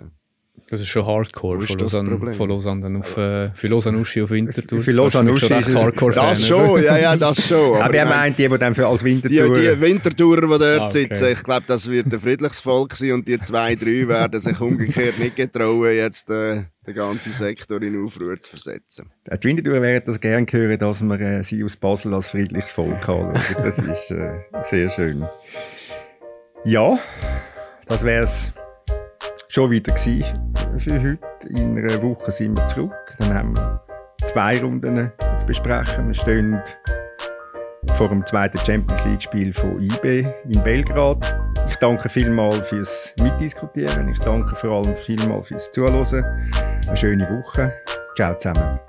[0.69, 4.81] das ist schon Hardcore von Lausanne, von Lausanne auf, äh, für Lausanne Uschi auf Winterthur.
[4.81, 7.75] Für Lausanne Uschi ist Hardcore Das schon, ja, ja, das schon.
[7.75, 9.55] Aber, aber er meint die, die dann für als Winterthur...
[9.55, 10.99] Die, die Wintertourer, die dort ah, okay.
[10.99, 14.59] sitzen, ich glaube, das wird ein friedliches Volk sein und die zwei, drei werden sich
[14.59, 19.09] umgekehrt nicht getrauen, jetzt äh, den ganzen Sektor in Aufruhr zu versetzen.
[19.25, 23.07] Die Winterthur werden das gerne hören, dass wir äh, sie aus Basel als friedliches Volk
[23.07, 23.33] haben.
[23.33, 25.25] Das ist äh, sehr schön.
[26.65, 26.99] Ja...
[27.89, 28.51] Das wäre es
[29.47, 31.17] schon wieder für heute.
[31.49, 33.15] In einer Woche sind wir zurück.
[33.17, 33.83] Dann haben wir
[34.25, 36.07] zwei Runden zu besprechen.
[36.07, 36.61] Wir stehen
[37.95, 41.35] vor dem zweiten Champions League Spiel von IB in Belgrad.
[41.67, 44.07] Ich danke vielmals fürs Mitdiskutieren.
[44.09, 46.25] Ich danke vor allem vielmals fürs Zuhören.
[46.87, 47.73] Eine schöne Woche.
[48.15, 48.79] Ciao zusammen.